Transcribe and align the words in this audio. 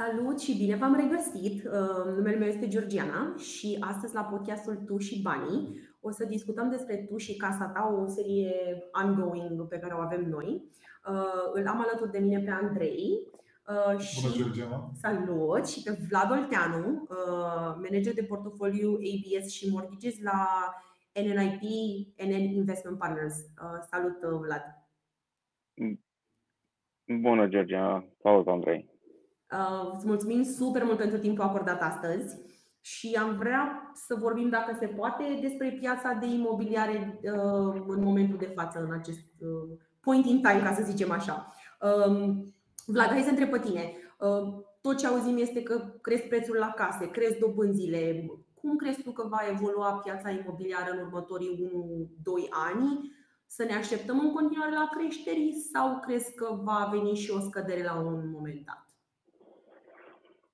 Salut 0.00 0.40
și 0.40 0.56
bine 0.56 0.76
v-am 0.76 0.94
regăsit! 0.94 1.64
Uh, 1.64 2.14
numele 2.16 2.36
meu 2.36 2.48
este 2.48 2.68
Georgiana 2.68 3.34
și 3.36 3.76
astăzi 3.80 4.14
la 4.14 4.22
podcastul 4.22 4.76
Tu 4.76 4.98
și 4.98 5.22
Banii 5.22 5.80
o 6.00 6.10
să 6.10 6.24
discutăm 6.24 6.70
despre 6.70 6.96
Tu 6.96 7.16
și 7.16 7.36
Casa 7.36 7.68
Ta, 7.68 7.96
o 8.02 8.06
serie 8.06 8.52
ongoing 9.04 9.68
pe 9.68 9.78
care 9.78 9.94
o 9.94 10.00
avem 10.00 10.28
noi. 10.28 10.62
Uh, 11.08 11.50
îl 11.52 11.66
am 11.66 11.80
alături 11.80 12.10
de 12.10 12.18
mine 12.18 12.38
pe 12.38 12.50
Andrei. 12.50 13.26
Uh, 13.68 13.98
și 13.98 14.20
Bună, 14.20 14.34
Georgiana! 14.34 14.90
Salut! 15.00 15.68
Și 15.68 15.82
pe 15.82 15.98
Vlad 16.08 16.30
Olteanu, 16.30 17.06
manager 17.74 18.14
de 18.14 18.22
portofoliu 18.22 18.90
ABS 18.92 19.50
și 19.50 19.70
mortgages 19.70 20.20
la 20.22 20.74
NNIP, 21.14 21.62
NN 22.24 22.54
Investment 22.54 22.98
Partners. 22.98 23.34
Salut, 23.90 24.20
Vlad! 24.20 24.62
Bună, 27.20 27.46
Georgiana! 27.46 28.04
Salut, 28.22 28.46
Andrei! 28.46 28.89
Uh, 29.52 29.92
îți 29.96 30.06
mulțumim 30.06 30.42
super 30.42 30.84
mult 30.84 30.98
pentru 30.98 31.18
timpul 31.18 31.44
acordat 31.44 31.82
astăzi 31.82 32.36
și 32.80 33.18
am 33.20 33.36
vrea 33.36 33.92
să 34.06 34.14
vorbim, 34.14 34.48
dacă 34.48 34.76
se 34.80 34.86
poate, 34.86 35.38
despre 35.40 35.76
piața 35.80 36.12
de 36.12 36.26
imobiliare 36.26 37.20
uh, 37.22 37.82
în 37.86 38.02
momentul 38.02 38.38
de 38.38 38.52
față, 38.54 38.78
în 38.78 38.92
acest 38.92 39.26
uh, 39.40 39.78
point 40.00 40.26
in 40.26 40.42
time, 40.42 40.62
ca 40.62 40.74
să 40.74 40.82
zicem 40.82 41.10
așa. 41.10 41.52
Um, 42.06 42.54
Vlad, 42.86 43.08
hai 43.08 43.22
să 43.22 43.28
întreb 43.30 43.50
pe 43.50 43.58
tine. 43.58 43.94
Tot 44.80 44.96
ce 44.96 45.06
auzim 45.06 45.36
este 45.38 45.62
că 45.62 45.98
cresc 46.00 46.22
prețul 46.22 46.56
la 46.56 46.72
case, 46.76 47.10
cresc 47.10 47.38
dobânzile. 47.38 48.26
Cum 48.54 48.76
crezi 48.76 49.02
tu 49.02 49.10
că 49.10 49.26
va 49.28 49.38
evolua 49.50 49.92
piața 49.92 50.30
imobiliară 50.30 50.90
în 50.92 50.98
următorii 50.98 51.70
1-2 52.44 52.48
ani? 52.50 53.12
Să 53.46 53.64
ne 53.64 53.74
așteptăm 53.74 54.18
în 54.20 54.32
continuare 54.32 54.72
la 54.72 54.88
creșteri 54.96 55.52
sau 55.72 56.00
crezi 56.00 56.34
că 56.34 56.60
va 56.62 56.88
veni 56.92 57.14
și 57.14 57.30
o 57.30 57.40
scădere 57.40 57.82
la 57.82 57.94
un 57.94 58.30
moment 58.30 58.66
dat? 58.66 58.89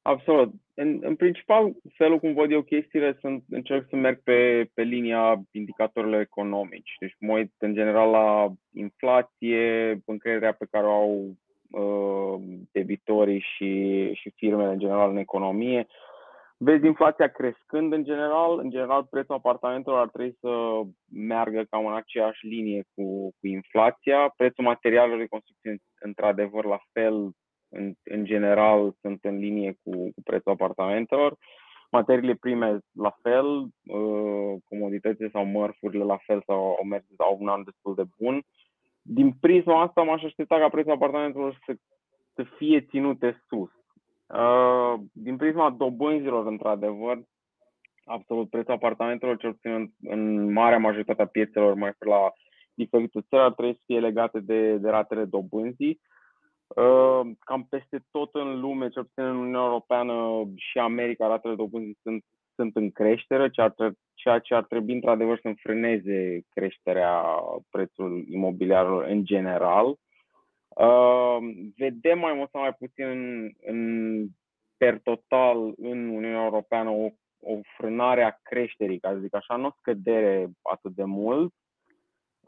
Absolut. 0.07 0.53
În, 0.75 0.99
în 1.03 1.17
principal, 1.17 1.73
felul 1.95 2.19
cum 2.19 2.35
văd 2.35 2.51
eu 2.51 2.63
chestiile, 2.63 3.17
sunt, 3.21 3.45
încerc 3.51 3.87
să 3.89 3.97
merg 3.97 4.23
pe, 4.23 4.71
pe 4.75 4.83
linia 4.83 5.43
indicatorilor 5.51 6.21
economici. 6.21 6.95
Deci 7.01 7.17
mă 7.19 7.33
uit 7.33 7.53
în 7.59 7.75
general 7.75 8.11
la 8.11 8.53
inflație, 8.73 9.99
încrederea 10.05 10.53
pe 10.53 10.67
care 10.71 10.87
o 10.87 10.91
au 10.91 11.37
uh, 11.71 12.43
debitorii 12.73 13.45
și, 13.57 14.13
și 14.13 14.33
firmele 14.37 14.73
în 14.73 14.79
general 14.79 15.11
în 15.11 15.17
economie. 15.17 15.87
Vezi 16.57 16.87
inflația 16.87 17.29
crescând 17.29 17.93
în 17.93 18.05
general. 18.05 18.59
În 18.59 18.71
general, 18.71 19.07
prețul 19.11 19.35
apartamentelor 19.35 19.99
ar 19.99 20.09
trebui 20.09 20.37
să 20.41 20.81
meargă 21.13 21.67
cam 21.71 21.87
în 21.87 21.95
aceeași 21.95 22.47
linie 22.47 22.85
cu, 22.95 23.31
cu 23.41 23.47
inflația. 23.47 24.33
Prețul 24.37 24.65
materialelor 24.65 25.19
de 25.19 25.27
construcție, 25.27 25.77
într-adevăr, 26.01 26.65
la 26.65 26.81
fel, 26.93 27.31
în, 27.69 27.95
în 28.05 28.25
general 28.25 28.95
sunt 29.01 29.19
în 29.25 29.37
linie 29.37 29.79
cu, 29.83 29.91
cu 29.91 30.23
prețul 30.25 30.53
apartamentelor. 30.53 31.37
Materiile 31.91 32.35
prime 32.35 32.79
la 32.93 33.17
fel, 33.23 33.47
uh, 33.47 34.55
comoditățile 34.69 35.29
sau 35.33 35.45
mărfurile 35.45 36.05
la 36.05 36.17
fel 36.17 36.43
sau 36.47 36.57
au 36.57 36.85
mers 36.85 37.05
au 37.17 37.37
un 37.41 37.49
an 37.49 37.65
destul 37.65 37.95
de 37.95 38.05
bun. 38.19 38.43
Din 39.03 39.33
prisma 39.41 39.83
asta 39.83 40.03
m-aș 40.03 40.23
aștepta 40.23 40.59
ca 40.59 40.69
prețul 40.69 40.93
apartamentelor 40.93 41.59
să, 41.67 41.77
să 42.35 42.43
fie 42.57 42.81
ținute 42.81 43.43
sus. 43.49 43.71
Uh, 44.27 44.95
din 45.13 45.37
prisma 45.37 45.71
dobânzilor, 45.71 46.47
într-adevăr, 46.47 47.23
absolut 48.05 48.51
prețul 48.51 48.73
apartamentelor, 48.73 49.37
cel 49.37 49.53
puțin 49.53 49.71
în, 49.71 49.91
în 50.03 50.53
marea 50.53 50.79
majoritate 50.79 51.23
a 51.23 51.27
piețelor, 51.27 51.75
mai 51.75 51.93
la 51.99 52.33
diferite 52.75 53.21
țări, 53.29 53.43
ar 53.43 53.53
trebui 53.53 53.75
să 53.75 53.83
fie 53.87 54.01
legate 54.01 54.41
de, 54.41 54.77
de 54.77 54.89
ratele 54.89 55.25
dobânzii. 55.25 56.01
Ă, 56.01 56.16
cam 57.39 57.67
peste 57.69 58.05
tot 58.11 58.35
în 58.35 58.61
lume, 58.61 58.89
cel 58.89 59.05
puțin 59.05 59.23
în 59.23 59.37
Uniunea 59.37 59.61
Europeană 59.61 60.45
și 60.57 60.79
America, 60.79 61.27
ratele 61.27 61.55
dobânzii 61.55 61.99
sunt, 62.03 62.25
sunt 62.55 62.77
în 62.77 62.91
creștere, 62.91 63.51
ceea 63.51 63.69
ce, 63.69 63.93
ceea 64.15 64.39
ce 64.39 64.55
ar 64.55 64.65
trebui 64.65 64.95
într-adevăr 64.95 65.39
să 65.41 65.49
înfrâneze 65.49 66.41
creșterea 66.51 67.23
prețului 67.71 68.27
imobiliarilor 68.31 69.05
în 69.05 69.25
general. 69.25 69.97
Uh, 70.69 71.39
vedem 71.77 72.19
mai 72.19 72.33
mult 72.33 72.51
sau 72.51 72.61
mai 72.61 72.73
puțin 72.73 73.05
în, 73.05 73.51
în 73.61 74.27
per 74.77 74.99
total 74.99 75.73
în 75.77 76.09
Uniunea 76.09 76.45
Europeană 76.45 76.91
o, 76.91 77.09
o 77.41 77.59
frânare 77.77 78.23
a 78.23 78.39
creșterii, 78.43 78.99
ca 78.99 79.13
să 79.13 79.19
zic 79.19 79.35
așa, 79.35 79.57
nu 79.57 79.67
o 79.67 79.75
scădere 79.79 80.51
atât 80.63 80.93
de 80.93 81.05
mult, 81.05 81.55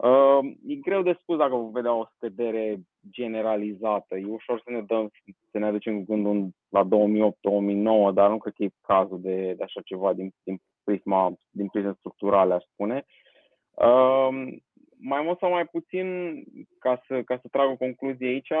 Uh, 0.03 0.51
e 0.67 0.75
greu 0.75 1.01
de 1.01 1.17
spus 1.21 1.37
dacă 1.37 1.55
vom 1.55 1.71
vedea 1.71 1.93
o 1.93 2.07
scădere 2.15 2.79
generalizată. 3.11 4.17
E 4.17 4.25
ușor 4.25 4.61
să 4.65 4.71
ne 4.71 4.81
dăm, 4.81 5.11
să 5.51 5.57
ne 5.57 5.65
aducem 5.65 5.97
cu 5.97 6.13
gândul 6.13 6.49
la 6.69 6.85
2008-2009, 6.85 8.13
dar 8.13 8.29
nu 8.29 8.37
cred 8.37 8.53
că 8.53 8.63
e 8.63 8.69
cazul 8.81 9.21
de, 9.21 9.53
de 9.53 9.63
așa 9.63 9.81
ceva 9.81 10.13
din, 10.13 10.33
din 10.43 10.61
prisma, 10.83 11.33
din 11.49 11.67
prisma 11.67 11.95
structurale, 11.97 12.53
aș 12.53 12.63
spune. 12.63 13.05
Uh, 13.71 14.29
mai 14.97 15.21
mult 15.21 15.39
sau 15.39 15.49
mai 15.49 15.65
puțin, 15.65 16.07
ca 16.79 17.01
să, 17.07 17.21
ca 17.21 17.37
să 17.41 17.47
trag 17.51 17.69
o 17.69 17.75
concluzie 17.75 18.27
aici, 18.27 18.51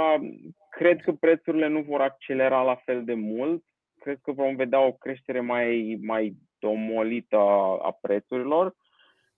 cred 0.69 1.01
că 1.01 1.11
prețurile 1.11 1.67
nu 1.67 1.81
vor 1.81 2.01
accelera 2.01 2.61
la 2.61 2.75
fel 2.75 3.03
de 3.03 3.13
mult. 3.13 3.63
Cred 3.99 4.19
că 4.23 4.31
vom 4.31 4.55
vedea 4.55 4.85
o 4.85 4.91
creștere 4.91 5.39
mai, 5.39 5.99
mai 6.01 6.35
domolită 6.59 7.37
a, 7.37 7.77
a 7.81 7.97
prețurilor. 8.01 8.65
Uh, 8.65 8.88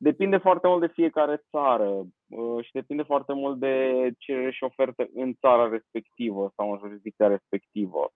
Depinde 0.04 0.38
foarte 0.38 0.68
mult 0.68 0.82
de 0.82 0.94
fiecare 0.94 1.44
țară 1.50 1.90
uh, 2.28 2.64
și 2.66 2.72
depinde 2.72 3.04
foarte 3.04 3.34
mult 3.34 3.60
de 3.60 3.76
cerere 4.18 4.52
și 4.52 4.64
ofertă 4.64 5.10
în 5.14 5.34
țara 5.34 5.70
respectivă 5.70 6.52
sau 6.56 6.72
în 6.72 6.78
jurisdicția 6.78 7.28
respectivă. 7.28 8.12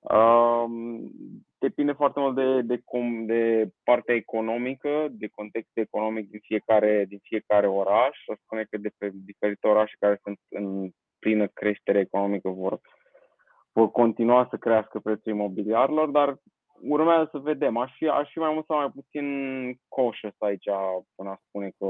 Um, 0.00 1.10
depinde 1.58 1.92
foarte 1.92 2.20
mult 2.20 2.34
de, 2.34 2.62
de, 2.62 2.80
cum, 2.84 3.26
de 3.26 3.70
partea 3.84 4.14
economică, 4.14 5.08
de 5.10 5.26
context 5.26 5.70
economic 5.72 6.30
din 6.30 6.40
fiecare, 6.42 7.04
din 7.08 7.18
fiecare 7.22 7.66
oraș. 7.68 8.16
Să 8.26 8.38
spune 8.44 8.66
că 8.70 8.78
de 8.78 8.90
pe 8.98 9.10
diferite 9.14 9.68
orașe 9.68 9.94
care 9.98 10.20
sunt 10.22 10.38
în 10.48 10.90
plină 11.18 11.46
creștere 11.46 11.98
economică 11.98 12.48
vor, 12.48 12.80
vor 13.72 13.90
continua 13.90 14.46
să 14.50 14.56
crească 14.56 14.98
prețul 14.98 15.32
imobiliarilor, 15.32 16.08
dar 16.08 16.38
urmează 16.80 17.28
să 17.30 17.38
vedem. 17.38 17.76
Aș 17.76 17.92
fi, 17.96 18.06
aș 18.08 18.30
fi 18.32 18.38
mai 18.38 18.52
mult 18.52 18.66
sau 18.66 18.76
mai 18.76 18.90
puțin 18.90 19.26
coșă 19.88 20.34
aici 20.38 20.68
până 21.14 21.30
a 21.30 21.40
spune 21.48 21.68
că, 21.78 21.86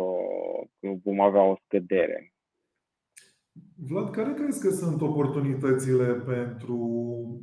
că 0.80 0.88
vom 1.04 1.20
avea 1.20 1.42
o 1.42 1.56
scădere. 1.64 2.34
Vlad, 3.88 4.10
care 4.10 4.34
crezi 4.34 4.60
că 4.60 4.70
sunt 4.70 5.00
oportunitățile 5.00 6.12
pentru 6.14 6.76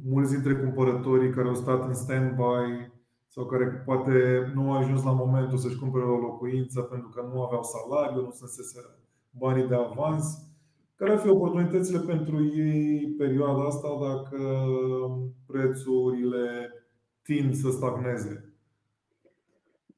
mulți 0.05 0.33
dintre 0.33 0.55
cumpărătorii 0.55 1.31
care 1.31 1.47
au 1.47 1.53
stat 1.53 1.85
în 1.85 1.93
stand-by 1.93 2.91
sau 3.27 3.45
care 3.45 3.65
poate 3.85 4.13
nu 4.53 4.71
au 4.71 4.77
ajuns 4.77 5.03
la 5.03 5.11
momentul 5.11 5.57
să-și 5.57 5.79
cumpere 5.79 6.05
o 6.05 6.17
locuință 6.17 6.81
pentru 6.81 7.09
că 7.09 7.21
nu 7.21 7.43
aveau 7.43 7.63
salariu, 7.63 8.21
nu 8.21 8.31
se 8.31 8.79
banii 9.29 9.67
de 9.67 9.75
avans? 9.75 10.25
Care 10.95 11.11
ar 11.11 11.19
fi 11.19 11.29
oportunitățile 11.29 11.99
pentru 11.99 12.43
ei 12.43 13.15
perioada 13.17 13.63
asta 13.63 13.87
dacă 14.07 14.67
prețurile 15.47 16.69
tind 17.23 17.53
să 17.53 17.69
stagneze? 17.69 18.53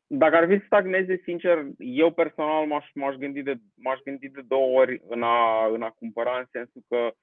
Dacă 0.08 0.36
ar 0.36 0.48
fi 0.48 0.58
să 0.58 0.64
stagneze, 0.66 1.22
sincer, 1.24 1.66
eu 1.78 2.12
personal 2.12 2.68
m-aș, 2.68 2.86
m-aș, 2.94 3.16
gândi, 3.16 3.42
de, 3.42 3.58
m-aș 3.76 4.00
gândi 4.04 4.30
de 4.30 4.42
două 4.48 4.80
ori 4.80 5.02
în 5.08 5.24
a, 5.24 5.68
în 5.74 5.82
a 5.82 5.90
cumpăra, 5.90 6.38
în 6.38 6.46
sensul 6.52 6.84
că 6.88 7.14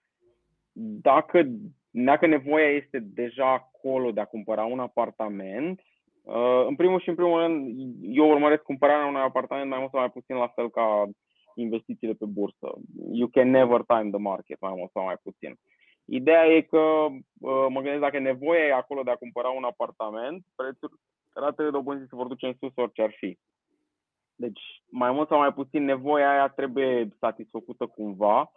dacă, 1.02 1.48
dacă 1.90 2.26
nevoia 2.26 2.68
este 2.68 2.98
deja 2.98 3.52
acolo 3.52 4.10
de 4.10 4.20
a 4.20 4.24
cumpăra 4.24 4.64
un 4.64 4.78
apartament, 4.78 5.80
uh, 6.22 6.64
în 6.66 6.74
primul 6.74 7.00
și 7.00 7.08
în 7.08 7.14
primul 7.14 7.40
rând, 7.40 7.74
eu 8.02 8.30
urmăresc 8.30 8.62
cumpărarea 8.62 9.06
unui 9.06 9.20
apartament 9.20 9.68
mai 9.68 9.78
mult 9.78 9.90
sau 9.90 10.00
mai 10.00 10.10
puțin 10.10 10.36
la 10.36 10.48
fel 10.48 10.70
ca 10.70 11.08
investițiile 11.54 12.12
pe 12.12 12.24
bursă. 12.24 12.72
You 13.12 13.28
can 13.28 13.50
never 13.50 13.80
time 13.82 14.10
the 14.10 14.20
market, 14.20 14.60
mai 14.60 14.72
mult 14.76 14.90
sau 14.90 15.04
mai 15.04 15.16
puțin. 15.22 15.58
Ideea 16.04 16.46
e 16.46 16.60
că 16.60 16.78
uh, 16.78 17.66
mă 17.68 17.80
gândesc 17.80 18.00
dacă 18.00 18.18
nevoia 18.18 18.64
e 18.64 18.72
acolo 18.72 19.02
de 19.02 19.10
a 19.10 19.16
cumpăra 19.16 19.48
un 19.48 19.64
apartament, 19.64 20.44
prețul, 20.54 20.98
ratele 21.34 21.70
dobânzii 21.70 22.08
se 22.08 22.16
vor 22.16 22.26
duce 22.26 22.46
în 22.46 22.54
sus 22.58 22.72
orice 22.74 23.02
ar 23.02 23.12
fi. 23.16 23.38
Deci, 24.34 24.60
mai 24.90 25.10
mult 25.12 25.28
sau 25.28 25.38
mai 25.38 25.52
puțin, 25.52 25.84
nevoia 25.84 26.30
aia 26.30 26.48
trebuie 26.48 27.08
satisfăcută 27.18 27.86
cumva. 27.86 28.52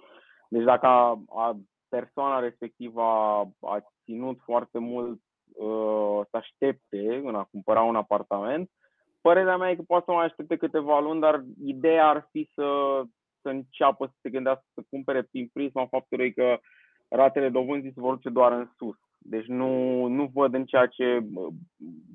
Deci 0.50 0.64
dacă 0.64 0.86
a, 0.86 1.24
a, 1.30 1.60
persoana 1.90 2.40
respectivă 2.40 3.02
a, 3.02 3.50
a 3.62 3.84
ținut 4.04 4.40
foarte 4.44 4.80
mult 4.80 5.22
uh, 5.54 6.20
să 6.30 6.38
aștepte 6.38 7.22
în 7.24 7.36
a 7.36 7.44
cumpăra 7.44 7.82
un 7.82 7.96
apartament, 7.96 8.70
părerea 9.22 9.58
mea 9.58 9.70
e 9.70 9.76
că 9.76 9.82
poate 9.88 10.06
să 10.06 10.12
mai 10.12 10.26
aștepte 10.26 10.58
câteva 10.58 11.00
luni, 11.00 11.22
dar 11.22 11.44
ideea 11.64 12.08
ar 12.08 12.28
fi 12.32 12.50
să, 12.54 13.02
să 13.42 13.50
înceapă 13.50 14.06
să 14.06 14.14
se 14.22 14.30
gândească 14.30 14.66
să 14.74 14.82
cumpere 14.90 15.22
prin 15.24 15.50
prisma 15.54 15.86
faptului 15.86 16.34
că 16.34 16.60
ratele 17.08 17.50
dobânzii 17.50 17.94
se 17.94 18.00
vor 18.00 18.16
duce 18.16 18.30
doar 18.30 18.52
în 18.52 18.70
sus. 18.78 18.96
Deci 19.18 19.46
nu, 19.46 20.06
nu 20.06 20.32
văd 20.34 20.54
în 20.54 20.66
ceea 20.66 20.86
ce, 20.86 21.26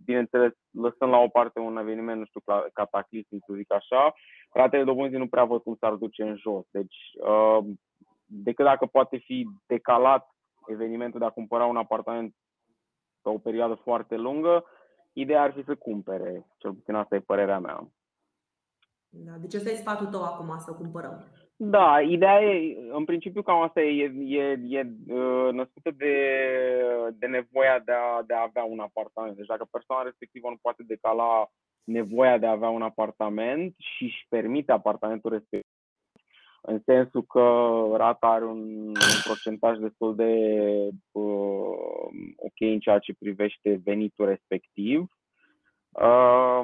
bineînțeles, 0.04 0.52
lăsând 0.70 1.10
la 1.10 1.18
o 1.18 1.28
parte 1.28 1.58
un 1.60 1.76
eveniment, 1.76 2.18
nu 2.18 2.24
știu, 2.24 2.40
cataclism, 2.72 3.38
să 3.46 3.52
zic 3.54 3.72
așa, 3.72 4.14
ratele 4.52 4.84
dobânzii 4.84 5.18
nu 5.18 5.28
prea 5.28 5.44
văd 5.44 5.62
cum 5.62 5.76
s-ar 5.80 5.94
duce 5.94 6.22
în 6.22 6.36
jos. 6.36 6.64
Deci, 6.70 6.96
uh, 7.26 7.64
decât 8.24 8.64
dacă 8.64 8.86
poate 8.86 9.16
fi 9.16 9.48
decalat 9.66 10.28
evenimentul 10.66 11.20
de 11.20 11.26
a 11.26 11.30
cumpăra 11.30 11.64
un 11.64 11.76
apartament 11.76 12.34
pe 13.22 13.28
o 13.28 13.38
perioadă 13.38 13.74
foarte 13.74 14.16
lungă, 14.16 14.64
ideea 15.12 15.42
ar 15.42 15.52
fi 15.52 15.64
să 15.64 15.74
cumpere. 15.74 16.46
Cel 16.56 16.72
puțin 16.72 16.94
asta 16.94 17.14
e 17.14 17.20
părerea 17.20 17.58
mea. 17.58 17.88
Da, 19.08 19.32
deci 19.32 19.54
ăsta 19.54 19.70
e 19.70 19.74
sfatul 19.74 20.06
tău 20.06 20.22
acum, 20.22 20.58
să 20.58 20.72
cumpărăm. 20.72 21.24
Da, 21.62 22.00
ideea 22.00 22.42
e, 22.42 22.76
în 22.92 23.04
principiu 23.04 23.42
cam 23.42 23.60
asta 23.62 23.80
e, 23.80 24.12
e, 24.26 24.58
e 24.68 24.82
născută 25.52 25.90
de, 25.90 26.14
de 27.18 27.26
nevoia 27.26 27.78
de 27.78 27.92
a, 27.92 28.22
de 28.26 28.34
a 28.34 28.42
avea 28.42 28.64
un 28.64 28.78
apartament. 28.80 29.36
Deci 29.36 29.46
dacă 29.46 29.68
persoana 29.70 30.02
respectivă 30.02 30.48
nu 30.48 30.56
poate 30.62 30.82
decala 30.86 31.46
nevoia 31.84 32.38
de 32.38 32.46
a 32.46 32.50
avea 32.50 32.68
un 32.68 32.82
apartament 32.82 33.74
și 33.78 34.04
își 34.04 34.26
permite 34.28 34.72
apartamentul 34.72 35.30
respectiv, 35.30 35.70
în 36.60 36.80
sensul 36.84 37.22
că 37.22 37.84
rata 37.96 38.26
are 38.26 38.44
un, 38.44 38.86
un 38.86 39.20
procentaj 39.24 39.78
destul 39.78 40.16
de 40.16 40.32
uh, 41.10 42.08
ok 42.36 42.58
în 42.58 42.78
ceea 42.78 42.98
ce 42.98 43.14
privește 43.18 43.80
venitul 43.84 44.26
respectiv, 44.26 45.06
uh, 45.90 46.60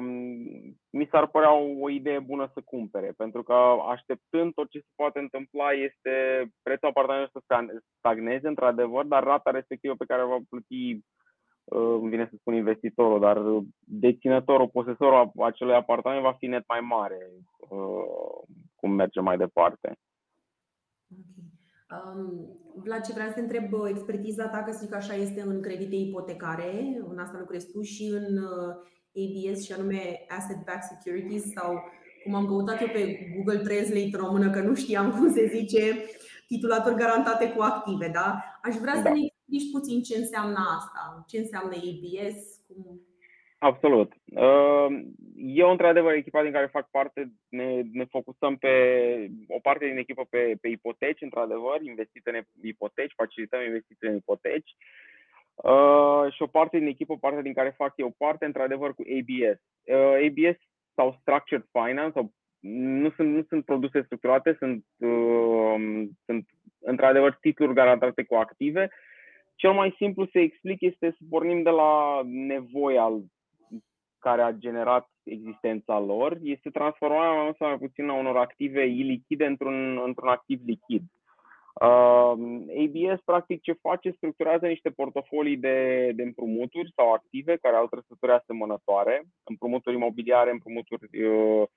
mi 0.89 1.07
s-ar 1.11 1.27
părea 1.27 1.53
o, 1.53 1.65
o 1.79 1.89
idee 1.89 2.19
bună 2.19 2.51
să 2.53 2.61
cumpere, 2.65 3.13
pentru 3.17 3.43
că 3.43 3.53
așteptând 3.89 4.53
tot 4.53 4.69
ce 4.69 4.79
se 4.79 4.91
poate 4.95 5.19
întâmpla 5.19 5.71
este 5.71 6.45
prețul 6.61 6.87
apartamentului 6.87 7.41
să 7.47 7.69
stagneze, 7.97 8.47
într-adevăr, 8.47 9.05
dar 9.05 9.23
rata 9.23 9.51
respectivă 9.51 9.95
pe 9.95 10.05
care 10.05 10.23
o 10.23 10.27
va 10.27 10.37
plăti 10.49 11.01
Uh, 11.71 11.97
îmi 12.01 12.09
vine 12.09 12.27
să 12.29 12.35
spun 12.39 12.53
investitorul, 12.53 13.19
dar 13.19 13.41
deținătorul, 13.79 14.67
posesorul 14.67 15.31
acelui 15.37 15.73
apartament 15.73 16.21
va 16.21 16.33
fi 16.33 16.47
net 16.47 16.63
mai 16.67 16.79
mare 16.79 17.31
uh, 17.69 18.47
cum 18.75 18.91
merge 18.91 19.19
mai 19.19 19.37
departe. 19.37 19.97
Okay. 21.11 22.13
Um, 22.15 22.57
Vlad, 22.83 23.01
ce 23.01 23.13
vreau 23.13 23.27
să 23.27 23.33
te 23.33 23.39
întreb, 23.39 23.73
expertiza 23.87 24.47
ta, 24.47 24.63
că 24.63 24.71
zic 24.71 24.93
așa, 24.93 25.13
este 25.13 25.41
în 25.41 25.61
credite 25.61 25.95
ipotecare, 25.95 27.01
în 27.07 27.17
asta 27.19 27.37
lucrezi 27.39 27.71
tu 27.71 27.81
și 27.81 28.03
în 28.03 28.37
uh, 28.37 28.75
ABS 29.21 29.65
și 29.65 29.71
anume 29.71 30.25
Asset 30.27 30.65
Backed 30.65 30.89
Securities 30.91 31.43
sau 31.51 31.83
cum 32.23 32.35
am 32.35 32.45
căutat 32.45 32.81
eu 32.81 32.87
pe 32.87 33.31
Google 33.35 33.61
Translate 33.67 34.17
română, 34.23 34.49
că 34.49 34.59
nu 34.59 34.75
știam 34.75 35.11
cum 35.11 35.31
se 35.31 35.45
zice, 35.45 35.81
titulatori 36.47 36.95
garantate 36.95 37.51
cu 37.51 37.61
active, 37.61 38.07
da? 38.13 38.43
Aș 38.61 38.75
vrea 38.75 38.93
da. 38.93 39.01
să 39.01 39.09
ne 39.09 39.19
explici 39.25 39.71
puțin 39.71 40.01
ce 40.01 40.17
înseamnă 40.17 40.59
asta, 40.77 41.23
ce 41.27 41.37
înseamnă 41.37 41.75
ABS, 41.75 42.37
cum... 42.67 43.01
Absolut. 43.59 44.13
Uh, 44.25 44.87
eu, 45.35 45.69
într-adevăr, 45.71 46.13
echipa 46.13 46.43
din 46.43 46.51
care 46.51 46.75
fac 46.77 46.89
parte, 46.89 47.33
ne, 47.49 47.81
ne 47.91 48.05
focusăm 48.05 48.57
pe 48.57 48.73
o 49.47 49.59
parte 49.59 49.85
din 49.85 49.97
echipă 49.97 50.23
pe, 50.29 50.57
pe 50.61 50.67
ipoteci, 50.67 51.21
într-adevăr, 51.21 51.81
investite 51.81 52.29
în 52.29 52.67
ipoteci, 52.67 53.13
facilităm 53.15 53.61
investiții 53.61 54.07
în 54.07 54.15
ipoteci. 54.15 54.71
Uh, 54.71 55.07
și 56.31 56.41
o 56.41 56.47
parte 56.47 56.77
din 56.77 56.87
echipă, 56.87 57.17
partea 57.17 57.41
din 57.41 57.53
care 57.53 57.73
fac 57.77 57.93
eu 57.95 58.15
parte, 58.17 58.45
într-adevăr, 58.45 58.93
cu 58.93 59.03
ABS. 59.17 59.59
Uh, 59.83 60.27
ABS 60.27 60.59
sau 60.95 61.17
Structured 61.21 61.65
Finance, 61.71 62.11
sau 62.13 62.31
nu 62.59 63.09
sunt, 63.09 63.33
nu 63.35 63.43
sunt 63.47 63.65
produse 63.65 64.01
structurate, 64.01 64.55
sunt, 64.59 64.85
uh, 64.97 66.07
sunt 66.25 66.49
într-adevăr 66.79 67.37
titluri 67.41 67.73
garantate 67.73 68.23
cu 68.23 68.35
active 68.35 68.89
cel 69.57 69.73
mai 69.73 69.95
simplu 69.97 70.25
să 70.25 70.39
explic 70.39 70.81
este 70.81 71.15
să 71.17 71.23
pornim 71.29 71.63
de 71.63 71.69
la 71.69 72.21
nevoia 72.23 73.21
care 74.19 74.41
a 74.41 74.51
generat 74.51 75.09
existența 75.23 75.99
lor, 75.99 76.37
este 76.41 76.69
transformarea 76.69 77.31
mai 77.31 77.43
mult 77.43 77.57
sau 77.57 77.67
mai 77.67 77.77
puțin 77.77 78.09
a 78.09 78.13
unor 78.13 78.37
active 78.37 78.85
ilichide 78.85 79.45
într-un, 79.45 80.01
într-un 80.05 80.27
activ 80.27 80.61
lichid. 80.65 81.03
Uh, 81.81 82.33
ABS, 82.83 83.21
practic, 83.25 83.61
ce 83.61 83.73
face, 83.81 84.11
structurează 84.11 84.67
niște 84.67 84.89
portofolii 84.89 85.57
de, 85.57 86.11
de 86.15 86.23
împrumuturi 86.23 86.91
sau 86.95 87.13
active 87.13 87.57
care 87.61 87.75
au 87.75 87.87
trăsături 87.87 88.31
asemănătoare, 88.31 89.23
împrumuturi 89.43 89.95
imobiliare, 89.95 90.51
împrumuturi 90.51 91.23
uh, 91.23 91.67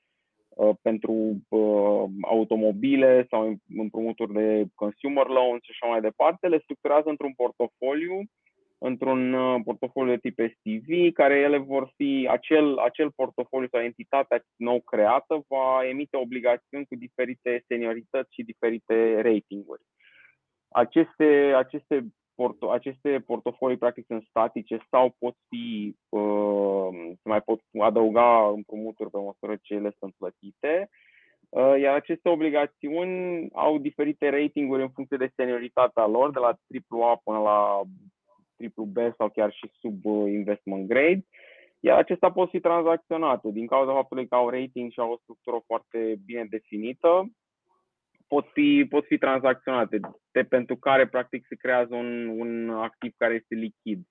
Uh, 0.51 0.77
pentru 0.83 1.13
uh, 1.49 2.05
automobile 2.23 3.27
sau 3.31 3.57
împrumuturi 3.77 4.33
de 4.33 4.65
consumer 4.75 5.27
loans 5.27 5.63
și 5.63 5.71
așa 5.71 5.91
mai 5.91 6.01
departe, 6.01 6.49
le 6.49 6.61
structurează 6.63 7.09
într-un 7.09 7.33
portofoliu, 7.33 8.23
într-un 8.83 9.33
uh, 9.33 9.61
portofoliu 9.65 10.15
de 10.17 10.31
tip 10.31 10.39
STV, 10.39 11.13
care 11.13 11.35
ele 11.39 11.59
vor 11.59 11.93
fi, 11.97 12.29
acel, 12.31 12.79
acel 12.79 13.11
portofoliu 13.11 13.69
sau 13.69 13.81
entitatea 13.81 14.43
nou 14.57 14.81
creată 14.81 15.45
va 15.49 15.89
emite 15.89 16.17
obligațiuni 16.17 16.87
cu 16.87 16.95
diferite 16.95 17.65
seniorități 17.67 18.35
și 18.35 18.43
diferite 18.43 19.21
ratinguri. 19.21 19.83
Aceste, 20.69 21.53
aceste 21.57 22.07
porto, 22.35 22.71
aceste 22.71 23.23
portofolii 23.27 23.77
practic 23.77 24.07
sunt 24.07 24.25
statice 24.29 24.79
sau 24.91 25.15
pot 25.19 25.35
fi, 25.49 25.97
uh, 26.09 26.89
se 27.23 27.29
mai 27.29 27.41
pot 27.41 27.61
adăuga 27.81 28.49
împrumuturi 28.49 29.11
pe 29.11 29.19
măsură 29.19 29.59
ce 29.63 29.75
ele 29.75 29.93
sunt 29.99 30.15
plătite. 30.19 30.91
Uh, 31.49 31.75
iar 31.81 31.95
aceste 31.95 32.29
obligațiuni 32.29 33.49
au 33.53 33.79
diferite 33.79 34.29
ratinguri 34.29 34.83
în 34.83 34.91
funcție 34.91 35.17
de 35.17 35.33
senioritatea 35.37 36.07
lor, 36.07 36.31
de 36.31 36.39
la 36.39 36.59
AAA 36.89 37.21
până 37.25 37.39
la 37.39 37.81
B 38.69 38.99
sau 39.17 39.29
chiar 39.29 39.53
și 39.53 39.71
sub 39.81 40.05
uh, 40.05 40.31
investment 40.33 40.89
grade. 40.89 41.27
Iar 41.81 41.99
acestea 41.99 42.31
pot 42.33 42.51
fi 42.51 42.61
tranzacționate 42.61 43.51
din 43.51 43.67
cauza 43.67 43.93
faptului 43.93 44.29
că 44.29 44.35
au 44.35 44.49
rating 44.49 44.93
și 44.93 45.01
au 45.01 45.13
o 45.13 45.19
structură 45.23 45.63
foarte 45.67 46.21
bine 46.25 46.47
definită 46.51 47.31
pot 48.33 48.47
fi, 48.53 48.87
pot 48.89 49.05
fi 49.05 49.19
tranzacționate, 49.19 50.01
de 50.31 50.43
pentru 50.43 50.77
care 50.77 51.07
practic 51.07 51.47
se 51.49 51.55
creează 51.55 51.95
un, 51.95 52.27
un 52.27 52.71
activ 52.71 53.13
care 53.17 53.35
este 53.35 53.55
lichid, 53.55 54.07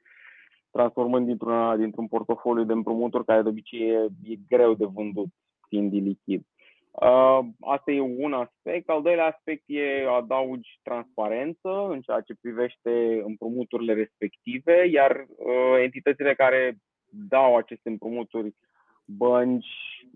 transformând 0.72 1.26
dintr-un, 1.26 1.78
dintr-un 1.80 2.08
portofoliu 2.08 2.64
de 2.64 2.74
împrumuturi 2.74 3.26
care 3.26 3.42
de 3.42 3.50
obicei 3.50 3.90
e, 3.90 4.08
e 4.24 4.36
greu 4.50 4.74
de 4.74 4.86
vândut 4.86 5.28
fiind 5.68 5.94
lichid. 5.94 6.42
Uh, 6.92 7.40
asta 7.60 7.92
e 7.92 8.00
un 8.00 8.34
aspect. 8.34 8.90
Al 8.90 9.02
doilea 9.02 9.26
aspect 9.26 9.64
e 9.66 10.08
adaugi 10.08 10.80
transparență 10.84 11.88
în 11.90 12.02
ceea 12.02 12.22
ce 12.22 12.36
privește 12.42 13.22
împrumuturile 13.26 13.94
respective, 13.94 14.88
iar 14.88 15.26
uh, 15.28 15.82
entitățile 15.82 16.36
care 16.36 16.78
dau 17.10 17.56
aceste 17.56 17.90
împrumuturi 17.90 18.56
bănci, 19.06 19.66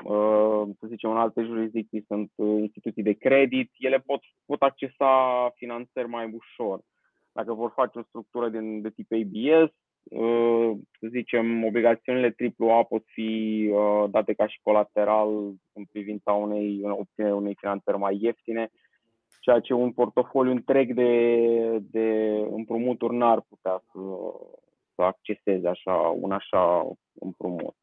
uh, 0.03 0.63
să 0.79 0.87
zicem, 0.87 1.09
în 1.09 1.17
alte 1.17 1.43
jurisdicții 1.43 2.05
sunt 2.07 2.31
uh, 2.35 2.61
instituții 2.61 3.03
de 3.03 3.13
credit, 3.13 3.71
ele 3.77 3.99
pot, 3.99 4.21
pot 4.45 4.61
accesa 4.61 5.49
finanțări 5.55 6.07
mai 6.07 6.33
ușor. 6.33 6.81
Dacă 7.31 7.53
vor 7.53 7.71
face 7.75 7.99
o 7.99 8.03
structură 8.03 8.49
din, 8.49 8.81
de 8.81 8.89
tip 8.89 9.11
ABS, 9.11 9.71
uh, 9.71 9.82
să 10.99 11.07
zicem, 11.07 11.65
obligațiunile 11.65 12.35
AAA 12.57 12.83
pot 12.83 13.03
fi 13.05 13.71
date 14.09 14.33
ca 14.33 14.47
și 14.47 14.59
colateral 14.63 15.29
în 15.73 15.83
privința 15.91 16.31
unei 16.31 16.81
obținerii 16.83 17.35
unei 17.35 17.55
finanțări 17.59 17.97
mai 17.97 18.17
ieftine, 18.21 18.71
ceea 19.39 19.59
ce 19.59 19.73
un 19.73 19.91
portofoliu 19.91 20.51
întreg 20.51 20.93
de, 20.93 21.77
de 21.79 22.37
împrumuturi 22.51 23.15
n-ar 23.15 23.41
putea 23.49 23.83
să, 23.91 23.99
să 24.95 25.01
acceseze 25.01 25.67
așa, 25.67 25.93
un 25.95 26.31
așa 26.31 26.87
împrumut. 27.19 27.75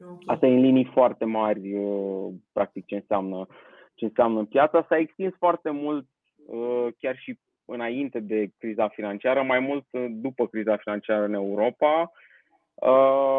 Okay. 0.00 0.16
Asta 0.26 0.46
e 0.46 0.54
în 0.54 0.60
linii 0.60 0.90
foarte 0.92 1.24
mari, 1.24 1.74
uh, 1.74 2.34
practic, 2.52 2.86
ce 2.86 2.94
înseamnă, 2.94 3.46
ce 3.94 4.04
înseamnă 4.04 4.44
piața. 4.44 4.86
S-a 4.88 4.98
extins 4.98 5.34
foarte 5.38 5.70
mult, 5.70 6.06
uh, 6.46 6.86
chiar 6.98 7.16
și 7.16 7.38
înainte 7.64 8.20
de 8.20 8.48
criza 8.58 8.88
financiară, 8.88 9.42
mai 9.42 9.58
mult 9.58 9.86
uh, 9.90 10.06
după 10.10 10.46
criza 10.46 10.76
financiară 10.76 11.24
în 11.24 11.34
Europa. 11.34 12.12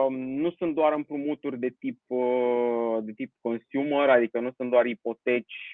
Nu 0.10 0.52
sunt 0.52 0.76
doar 0.76 0.94
împrumuturi 0.94 1.60
de 1.60 1.70
tip, 1.80 2.00
de 3.02 3.12
tip 3.12 3.32
consumer, 3.42 4.10
adică 4.10 4.40
nu 4.40 4.52
sunt 4.58 4.70
doar 4.70 4.86
ipoteci, 4.86 5.72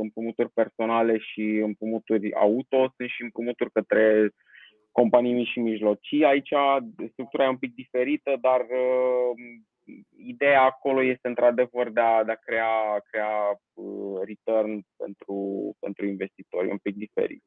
împrumuturi 0.00 0.50
personale 0.50 1.18
și 1.18 1.40
împrumuturi 1.40 2.34
auto, 2.34 2.92
sunt 2.96 3.08
și 3.08 3.22
împrumuturi 3.22 3.70
către 3.70 4.30
companii 4.92 5.32
mici 5.32 5.48
și 5.48 5.58
mijlocii. 5.60 6.24
Aici 6.24 6.52
structura 7.10 7.44
e 7.44 7.48
un 7.48 7.56
pic 7.56 7.74
diferită, 7.74 8.38
dar 8.40 8.66
ideea 10.16 10.62
acolo 10.62 11.02
este 11.02 11.28
într-adevăr 11.28 11.90
de 11.90 12.00
a, 12.00 12.24
de 12.24 12.30
a 12.30 12.34
crea, 12.34 13.02
crea 13.10 13.60
uh, 13.72 14.20
return 14.24 14.86
pentru, 14.96 15.36
pentru 15.80 16.06
investitori, 16.06 16.70
un 16.70 16.78
pic 16.78 16.96
diferit. 16.96 17.42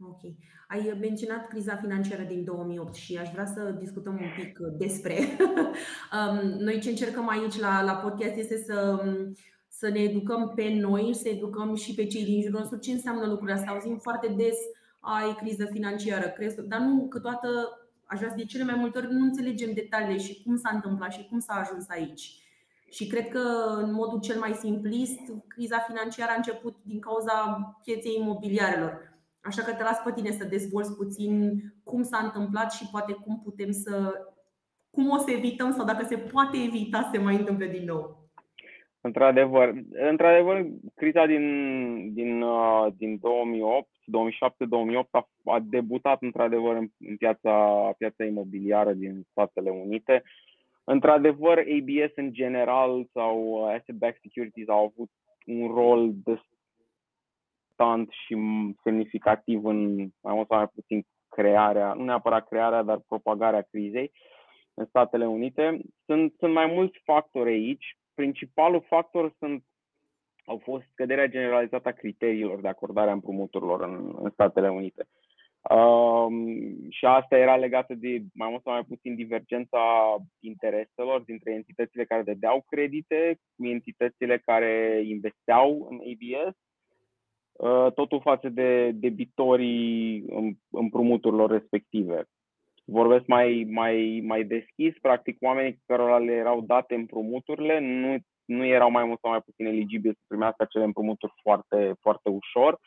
Ok. 0.00 0.20
Ai 0.68 0.96
menționat 1.00 1.48
criza 1.48 1.76
financiară 1.76 2.22
din 2.22 2.44
2008 2.44 2.94
și 2.94 3.16
aș 3.16 3.28
vrea 3.32 3.46
să 3.46 3.76
discutăm 3.78 4.12
un 4.12 4.44
pic 4.44 4.58
despre. 4.78 5.18
Um, 6.12 6.36
noi 6.58 6.80
ce 6.80 6.88
încercăm 6.88 7.28
aici 7.28 7.58
la, 7.58 7.82
la 7.82 7.94
podcast 7.94 8.36
este 8.36 8.56
să, 8.56 9.04
să 9.68 9.88
ne 9.88 9.98
educăm 9.98 10.52
pe 10.54 10.74
noi, 10.80 11.14
să 11.14 11.28
educăm 11.28 11.74
și 11.74 11.94
pe 11.94 12.06
cei 12.06 12.24
din 12.24 12.42
jurul 12.42 12.58
nostru 12.58 12.78
ce 12.78 12.92
înseamnă 12.92 13.26
lucrurile 13.26 13.56
astea. 13.56 13.72
Auzim 13.72 13.98
foarte 13.98 14.34
des, 14.36 14.56
ai 15.00 15.34
criză 15.34 15.64
financiară, 15.72 16.28
crezi, 16.28 16.66
dar 16.66 16.80
nu 16.80 17.06
câteodată 17.08 17.48
aș 18.04 18.18
vrea 18.18 18.30
să 18.30 18.36
de 18.36 18.44
cele 18.44 18.64
mai 18.64 18.74
multe 18.74 18.98
ori 18.98 19.12
nu 19.12 19.24
înțelegem 19.24 19.72
detaliile 19.74 20.18
și 20.18 20.42
cum 20.42 20.56
s-a 20.56 20.70
întâmplat 20.74 21.12
și 21.12 21.26
cum 21.28 21.38
s-a 21.38 21.54
ajuns 21.54 21.88
aici. 21.88 22.32
Și 22.90 23.06
cred 23.06 23.28
că, 23.28 23.38
în 23.82 23.92
modul 23.92 24.20
cel 24.20 24.38
mai 24.38 24.52
simplist, 24.52 25.20
criza 25.48 25.78
financiară 25.78 26.30
a 26.32 26.36
început 26.36 26.76
din 26.82 27.00
cauza 27.00 27.58
pieței 27.82 28.16
imobiliarelor. 28.20 29.07
Așa 29.40 29.62
că 29.62 29.72
te 29.72 29.82
las 29.82 29.98
pe 30.04 30.12
tine 30.12 30.30
să 30.30 30.44
dezvolți 30.44 30.96
puțin 30.96 31.60
cum 31.84 32.02
s-a 32.02 32.18
întâmplat 32.18 32.72
și 32.72 32.88
poate 32.90 33.12
cum 33.12 33.40
putem 33.44 33.70
să 33.70 34.12
cum 34.90 35.10
o 35.10 35.16
să 35.16 35.30
evităm 35.30 35.72
sau 35.72 35.84
dacă 35.84 36.04
se 36.04 36.16
poate 36.16 36.56
evita 36.66 37.02
să 37.02 37.08
se 37.12 37.18
mai 37.18 37.36
întâmple 37.36 37.66
din 37.66 37.84
nou. 37.84 38.28
Într-adevăr, 39.00 39.74
într-adevăr 40.10 40.66
criza 40.94 41.26
din, 41.26 41.44
din, 42.14 42.42
uh, 42.42 42.86
din 42.96 43.18
2008, 43.20 43.88
2007-2008 44.04 45.08
a, 45.10 45.28
a 45.44 45.58
debutat 45.60 46.22
într-adevăr 46.22 46.76
în, 46.76 46.88
în 47.08 47.16
piața, 47.16 47.52
piața 47.98 48.24
imobiliară 48.24 48.92
din 48.92 49.26
Statele 49.30 49.70
Unite. 49.70 50.22
Într-adevăr, 50.84 51.58
ABS 51.58 52.12
în 52.14 52.32
general 52.32 53.06
sau 53.12 53.64
asset-backed 53.64 54.20
securities 54.22 54.68
au 54.68 54.92
avut 54.92 55.10
un 55.46 55.66
rol 55.74 56.12
destant 57.78 58.10
și 58.10 58.36
semnificativ 58.82 59.64
în 59.64 59.96
mai 60.20 60.34
mult 60.34 60.48
sau 60.48 60.56
mai 60.56 60.68
puțin 60.74 61.06
crearea, 61.28 61.92
nu 61.92 62.04
neapărat 62.04 62.48
crearea, 62.48 62.82
dar 62.82 63.00
propagarea 63.08 63.66
crizei 63.70 64.12
în 64.74 64.86
Statele 64.86 65.26
Unite. 65.26 65.80
Sunt, 66.04 66.34
sunt 66.38 66.52
mai 66.52 66.66
mulți 66.66 66.98
factori 67.04 67.50
aici 67.50 67.96
principalul 68.14 68.84
factor 68.88 69.34
sunt, 69.38 69.64
au 70.44 70.60
fost 70.64 70.84
scăderea 70.92 71.26
generalizată 71.26 71.88
a 71.88 71.92
criteriilor 71.92 72.60
de 72.60 72.68
acordare 72.68 73.10
a 73.10 73.12
împrumuturilor 73.12 73.82
în, 73.82 74.14
în 74.22 74.30
Statele 74.30 74.70
Unite. 74.70 75.08
Um, 75.70 76.90
și 76.90 77.04
asta 77.06 77.36
era 77.36 77.56
legată 77.56 77.94
de 77.94 78.22
mai 78.34 78.48
mult 78.50 78.62
sau 78.62 78.72
mai 78.72 78.84
puțin 78.88 79.14
divergența 79.14 79.78
intereselor 80.40 81.20
dintre 81.20 81.52
entitățile 81.52 82.04
care 82.04 82.22
dădeau 82.22 82.64
credite 82.66 83.38
cu 83.56 83.66
entitățile 83.66 84.38
care 84.38 85.02
investeau 85.04 85.88
în 85.90 85.96
ABS, 85.96 86.56
uh, 86.56 86.67
totul 87.94 88.20
față 88.20 88.48
de 88.48 88.90
debitorii 88.90 90.24
împrumuturilor 90.70 91.50
respective. 91.50 92.24
Vorbesc 92.84 93.26
mai, 93.26 93.66
mai, 93.70 94.22
mai 94.24 94.44
deschis, 94.44 94.98
practic 95.00 95.36
oamenii 95.40 95.82
care 95.86 96.24
le 96.24 96.32
erau 96.32 96.60
date 96.60 96.94
împrumuturile 96.94 97.78
nu, 97.80 98.16
nu 98.44 98.64
erau 98.64 98.90
mai 98.90 99.04
mult 99.04 99.18
sau 99.20 99.30
mai 99.30 99.40
puțin 99.40 99.66
eligibili 99.66 100.14
să 100.14 100.24
primească 100.26 100.62
acele 100.62 100.84
împrumuturi 100.84 101.32
foarte, 101.42 101.94
foarte 102.00 102.28
ușor. 102.28 102.80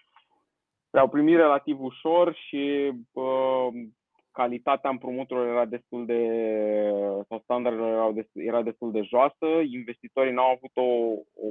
Le-au 0.90 1.08
primit 1.08 1.36
relativ 1.36 1.82
ușor 1.82 2.36
și 2.36 2.92
uh, 3.12 3.68
calitatea 4.32 4.90
împrumuturilor 4.90 5.48
era 5.48 5.66
destul 5.66 6.06
de, 6.06 6.22
sau 7.28 7.40
standardele 7.44 7.88
erau 7.88 8.12
destul, 8.12 8.42
era 8.42 8.62
destul 8.62 8.92
de 8.92 9.02
joasă. 9.02 9.46
Investitorii 9.72 10.34
n-au 10.34 10.52
avut 10.52 10.72
o, 10.74 10.82
o 11.46 11.50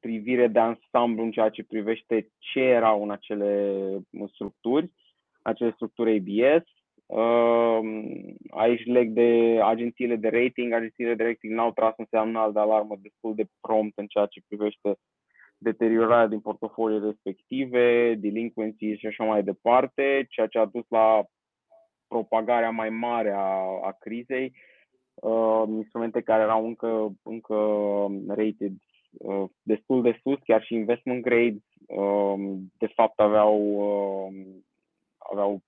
privire 0.00 0.46
de 0.46 0.58
ansamblu 0.58 1.22
în 1.22 1.30
ceea 1.30 1.48
ce 1.48 1.64
privește 1.64 2.28
ce 2.38 2.60
erau 2.60 3.02
în 3.02 3.10
acele 3.10 3.74
structuri, 4.32 4.92
acele 5.42 5.72
structuri 5.74 6.16
ABS 6.16 6.66
Aici 8.50 8.84
leg 8.84 9.10
de 9.10 9.60
agențiile 9.62 10.16
de 10.16 10.28
rating. 10.28 10.72
Agențiile 10.72 11.14
de 11.14 11.24
rating 11.24 11.52
n-au 11.52 11.72
tras 11.72 11.94
un 11.96 12.06
semnal 12.10 12.52
de 12.52 12.58
alarmă 12.58 12.96
destul 13.02 13.34
de 13.34 13.46
prompt 13.60 13.98
în 13.98 14.06
ceea 14.06 14.26
ce 14.26 14.42
privește 14.48 14.98
deteriorarea 15.58 16.26
din 16.26 16.40
portofolii 16.40 17.00
respective, 17.00 18.14
delinquency 18.14 18.94
și 18.94 19.06
așa 19.06 19.24
mai 19.24 19.42
departe, 19.42 20.26
ceea 20.28 20.46
ce 20.46 20.58
a 20.58 20.64
dus 20.64 20.84
la 20.88 21.24
propagarea 22.08 22.70
mai 22.70 22.90
mare 22.90 23.30
a, 23.30 23.62
a 23.82 23.96
crizei, 23.98 24.52
uh, 25.14 25.62
instrumente 25.68 26.20
care 26.20 26.42
erau 26.42 26.66
încă, 26.66 27.12
încă 27.22 27.54
rated 28.28 28.72
uh, 28.72 28.87
destul 29.62 30.02
de 30.02 30.20
sus, 30.22 30.38
chiar 30.44 30.62
și 30.62 30.74
investment 30.74 31.22
grade, 31.22 31.58
uh, 31.86 32.34
de 32.78 32.86
fapt 32.86 33.20
aveau, 33.20 33.60
uh, 33.60 34.56
aveau 35.18 35.62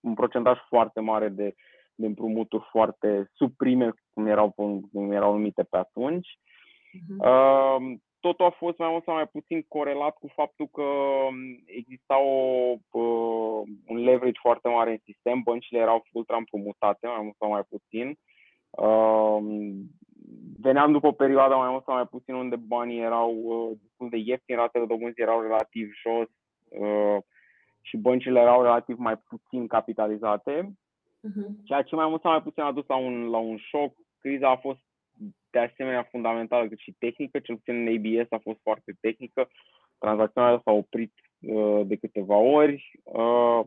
un 0.00 0.14
procentaj 0.14 0.58
foarte 0.68 1.00
mare 1.00 1.28
de, 1.28 1.54
de 1.94 2.06
împrumuturi 2.06 2.68
foarte 2.70 3.30
suprime, 3.34 3.92
cum 4.14 4.26
erau, 4.26 4.50
cum 4.50 5.10
erau 5.10 5.32
numite 5.32 5.62
pe 5.62 5.76
atunci. 5.76 6.28
Uh-huh. 6.28 7.18
Uh, 7.18 7.96
totul 8.20 8.44
a 8.44 8.50
fost 8.50 8.78
mai 8.78 8.88
mult 8.90 9.04
sau 9.04 9.14
mai 9.14 9.26
puțin 9.26 9.64
corelat 9.68 10.14
cu 10.14 10.28
faptul 10.34 10.66
că 10.66 10.88
exista 11.64 12.18
o, 12.20 12.74
uh, 12.90 13.62
un 13.86 13.96
leverage 13.96 14.38
foarte 14.40 14.68
mare 14.68 14.90
în 14.90 14.98
sistem, 15.04 15.40
băncile 15.42 15.78
erau 15.78 16.06
ultra 16.12 16.36
împrumutate, 16.36 17.06
mai 17.06 17.22
mult 17.22 17.36
sau 17.38 17.50
mai 17.50 17.62
puțin. 17.68 18.18
Uh, 20.32 20.42
veneam 20.60 20.92
după 20.92 21.06
o 21.06 21.12
perioadă 21.12 21.54
mai 21.54 21.70
mult 21.70 21.84
sau 21.84 21.94
mai 21.94 22.06
puțin 22.06 22.34
unde 22.34 22.56
banii 22.56 23.00
erau 23.00 23.34
uh, 23.34 23.78
destul 23.82 24.08
de 24.08 24.16
ieftini, 24.16 24.58
ratele 24.58 24.86
dobânzii 24.86 25.22
erau 25.22 25.40
relativ 25.40 25.90
jos, 26.02 26.28
uh, 26.68 27.22
și 27.80 27.96
băncile 27.96 28.40
erau 28.40 28.62
relativ 28.62 28.98
mai 28.98 29.16
puțin 29.16 29.66
capitalizate, 29.66 30.72
uh-huh. 31.28 31.64
ceea 31.64 31.82
ce 31.82 31.94
mai 31.94 32.08
mult 32.08 32.20
sau 32.20 32.30
mai 32.30 32.42
puțin 32.42 32.62
a 32.62 32.72
dus 32.72 32.86
la 32.86 32.96
un, 32.96 33.28
la 33.28 33.38
un 33.38 33.56
șoc. 33.56 33.94
Criza 34.18 34.50
a 34.50 34.56
fost 34.56 34.80
de 35.50 35.58
asemenea 35.58 36.02
fundamentală 36.10 36.68
cât 36.68 36.78
și 36.78 36.94
tehnică, 36.98 37.38
cel 37.38 37.56
puțin 37.56 37.74
în 37.74 37.94
ABS 37.94 38.30
a 38.30 38.38
fost 38.42 38.58
foarte 38.62 38.96
tehnică. 39.00 39.48
Tranzacționarea 39.98 40.60
s-a 40.64 40.70
oprit 40.70 41.12
uh, 41.40 41.80
de 41.86 41.96
câteva 41.96 42.36
ori, 42.36 42.92
uh, 43.02 43.60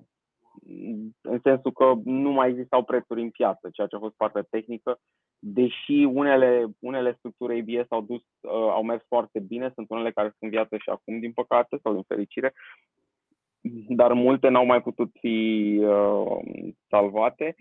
în 1.22 1.40
sensul 1.44 1.72
că 1.72 1.94
nu 2.04 2.32
mai 2.32 2.50
existau 2.50 2.84
prețuri 2.84 3.22
în 3.22 3.30
piață, 3.30 3.70
ceea 3.74 3.88
ce 3.88 3.96
a 3.96 4.00
fost 4.00 4.16
partea 4.16 4.46
tehnică. 4.50 5.00
Deși 5.40 6.04
unele, 6.04 6.66
unele 6.80 7.16
structuri 7.18 7.60
ABS 7.60 7.92
au, 7.92 8.02
dus, 8.02 8.22
uh, 8.42 8.52
au 8.52 8.84
mers 8.84 9.04
foarte 9.08 9.40
bine, 9.40 9.72
sunt 9.74 9.90
unele 9.90 10.12
care 10.12 10.28
sunt 10.28 10.40
în 10.40 10.50
viață 10.50 10.78
și 10.78 10.90
acum, 10.90 11.20
din 11.20 11.32
păcate, 11.32 11.78
sau 11.84 11.94
din 11.94 12.04
fericire, 12.08 12.54
dar 13.88 14.14
multe 14.14 14.48
n-au 14.48 14.66
mai 14.66 14.82
putut 14.82 15.10
fi 15.20 15.80
uh, 15.82 16.38
salvate. 16.88 17.56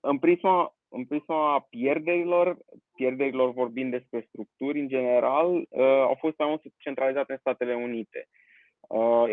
În 0.00 0.18
prisma, 0.18 0.76
în 0.88 1.04
prisma 1.04 1.66
pierderilor, 1.70 2.56
pierderilor 2.94 3.52
vorbind 3.52 3.90
despre 3.90 4.26
structuri 4.28 4.80
în 4.80 4.88
general, 4.88 5.54
uh, 5.54 5.80
au 5.80 6.16
fost 6.18 6.38
mai 6.38 6.48
mult 6.48 6.62
centralizate 6.76 7.32
în 7.32 7.38
Statele 7.38 7.74
Unite. 7.74 8.28
Uh, 8.28 8.47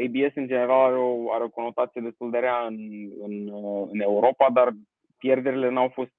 ABS 0.05 0.35
în 0.35 0.47
general 0.47 0.85
are 0.85 0.97
o, 0.97 1.31
are 1.33 1.43
o 1.43 1.49
conotație 1.49 2.01
destul 2.01 2.31
de 2.31 2.37
rea 2.37 2.65
în, 2.65 2.77
în, 3.19 3.47
uh, 3.47 3.87
în 3.91 3.99
Europa, 3.99 4.49
dar 4.53 4.73
pierderile 5.17 5.69
n-au 5.69 5.89
fost 5.93 6.11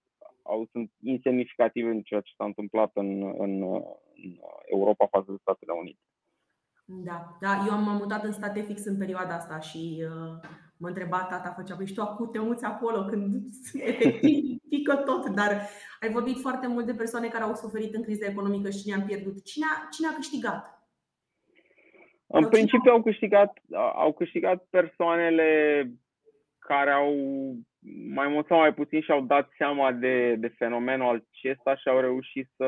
au, 0.43 0.69
sunt 0.73 0.91
insemnificative 1.03 1.89
în 1.91 2.03
ceea 2.03 2.21
ce 2.21 2.33
s-a 2.37 2.45
întâmplat 2.45 2.91
în, 2.95 3.23
în, 3.39 3.63
în 4.17 4.37
Europa 4.65 5.07
față 5.07 5.31
de 5.31 5.39
Statele 5.41 5.73
Unite. 5.81 6.01
Da, 6.85 7.37
da, 7.41 7.65
eu 7.69 7.79
m-am 7.83 7.97
mutat 7.97 8.25
în 8.25 8.33
state 8.33 8.61
fix 8.61 8.85
în 8.85 8.97
perioada 8.99 9.35
asta 9.35 9.59
și 9.59 10.05
uh, 10.05 10.49
mă 10.77 10.89
întreba 10.89 11.27
tata, 11.31 11.55
făcea, 11.57 11.77
păi 11.77 11.87
și 11.87 11.95
tu 11.95 12.01
acum 12.01 12.31
te 12.31 12.39
muți 12.39 12.65
acolo 12.65 13.05
când 13.05 13.45
efectiv 13.93 14.61
pică 14.69 14.95
tot, 14.95 15.29
dar 15.29 15.69
ai 16.01 16.11
vorbit 16.11 16.41
foarte 16.41 16.67
mult 16.67 16.87
de 16.87 16.95
persoane 16.95 17.29
care 17.29 17.45
au 17.45 17.55
suferit 17.55 17.95
în 17.95 18.03
criza 18.03 18.27
economică 18.27 18.71
și 18.71 18.83
cine 18.83 18.95
a 18.95 19.01
pierdut. 19.01 19.45
Cine 19.45 19.67
a, 19.67 19.89
cine 19.91 20.07
a 20.07 20.15
câștigat? 20.15 20.76
În 22.27 22.41
Sau 22.41 22.51
principiu 22.51 22.91
au 22.91 23.03
câștigat, 23.03 23.59
au 23.95 24.13
câștigat 24.13 24.67
persoanele 24.71 25.91
care 26.59 26.91
au 26.91 27.15
mai 28.15 28.29
mult 28.29 28.47
sau 28.47 28.59
mai 28.59 28.75
puțin 28.75 29.01
și-au 29.01 29.21
dat 29.21 29.49
seama 29.57 29.93
de, 29.93 30.35
de 30.35 30.49
fenomenul 30.49 31.27
acesta 31.33 31.77
și 31.77 31.89
au 31.89 32.01
reușit 32.01 32.49
să 32.57 32.67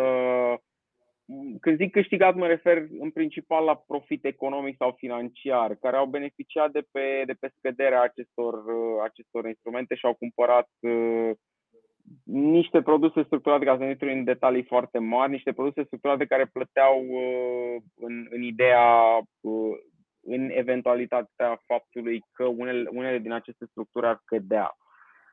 când 1.61 1.77
zic 1.77 1.91
câștigat, 1.93 2.35
mă 2.35 2.47
refer 2.47 2.87
în 2.99 3.11
principal 3.11 3.65
la 3.65 3.77
profit 3.77 4.25
economic 4.25 4.77
sau 4.77 4.95
financiar, 4.99 5.75
care 5.75 5.97
au 5.97 6.07
beneficiat 6.07 6.71
de 6.71 6.83
pe, 6.93 7.23
de 7.27 7.33
pe 7.41 7.53
scăderea 7.57 8.03
acestor, 8.03 8.55
uh, 8.55 9.03
acestor 9.03 9.47
instrumente 9.47 9.95
și 9.95 10.07
au 10.07 10.15
cumpărat 10.15 10.69
uh, 10.81 11.31
niște 12.25 12.83
produse 12.83 13.23
structurate, 13.23 13.65
ca 13.65 13.77
să 13.77 13.83
nu 13.83 13.89
intru 13.89 14.09
în 14.09 14.25
detalii 14.25 14.63
foarte 14.63 14.99
mari, 14.99 15.31
niște 15.31 15.53
produse 15.53 15.83
structurate 15.83 16.27
care 16.27 16.51
plăteau 16.53 17.05
uh, 17.09 17.83
în, 17.97 18.27
în 18.31 18.43
ideea, 18.43 19.19
uh, 19.41 19.77
în 20.23 20.51
eventualitatea 20.51 21.63
faptului 21.67 22.25
că 22.33 22.45
unele, 22.45 22.89
unele 22.93 23.19
din 23.19 23.33
aceste 23.33 23.67
structuri 23.71 24.07
ar 24.07 24.23
cădea. 24.25 24.77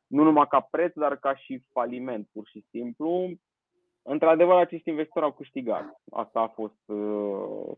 Nu 0.08 0.24
numai 0.24 0.48
ca 0.50 0.68
preț, 0.72 0.94
dar 0.94 1.18
ca 1.18 1.36
și 1.36 1.64
faliment, 1.72 2.28
pur 2.32 2.48
și 2.48 2.66
simplu 2.70 3.30
într-adevăr, 4.08 4.56
acești 4.56 4.90
investitori 4.90 5.26
au 5.26 5.32
câștigat. 5.32 6.02
Asta 6.12 6.40
a 6.40 6.48
fost 6.48 6.82
uh, 6.86 7.76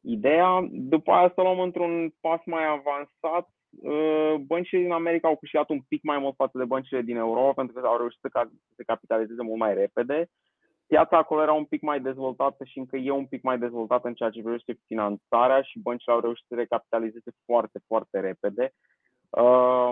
ideea. 0.00 0.68
După 0.70 1.12
aia 1.12 1.32
să 1.34 1.40
luăm 1.42 1.60
într-un 1.60 2.14
pas 2.20 2.40
mai 2.44 2.64
avansat. 2.66 3.48
Uh, 3.82 4.34
băncile 4.46 4.80
din 4.80 4.92
America 4.92 5.28
au 5.28 5.36
câștigat 5.36 5.68
un 5.68 5.80
pic 5.88 6.02
mai 6.02 6.18
mult 6.18 6.34
față 6.34 6.58
de 6.58 6.64
băncile 6.64 7.02
din 7.02 7.16
Europa 7.16 7.52
pentru 7.52 7.80
că 7.80 7.86
au 7.86 7.96
reușit 7.96 8.20
să, 8.20 8.28
ca- 8.28 8.50
să 8.68 8.72
se 8.76 8.82
capitalizeze 8.82 9.42
mult 9.42 9.58
mai 9.58 9.74
repede. 9.74 10.28
Piața 10.86 11.16
acolo 11.16 11.42
era 11.42 11.52
un 11.52 11.64
pic 11.64 11.82
mai 11.82 12.00
dezvoltată 12.00 12.64
și 12.64 12.78
încă 12.78 12.96
e 12.96 13.10
un 13.10 13.26
pic 13.26 13.42
mai 13.42 13.58
dezvoltată 13.58 14.08
în 14.08 14.14
ceea 14.14 14.30
ce 14.30 14.42
privește 14.42 14.78
finanțarea 14.86 15.62
și 15.62 15.78
băncile 15.78 16.14
au 16.14 16.20
reușit 16.20 16.44
să 16.48 16.54
recapitalizeze 16.54 17.30
foarte, 17.44 17.80
foarte 17.86 18.20
repede. 18.20 18.72
Uh, 19.30 19.90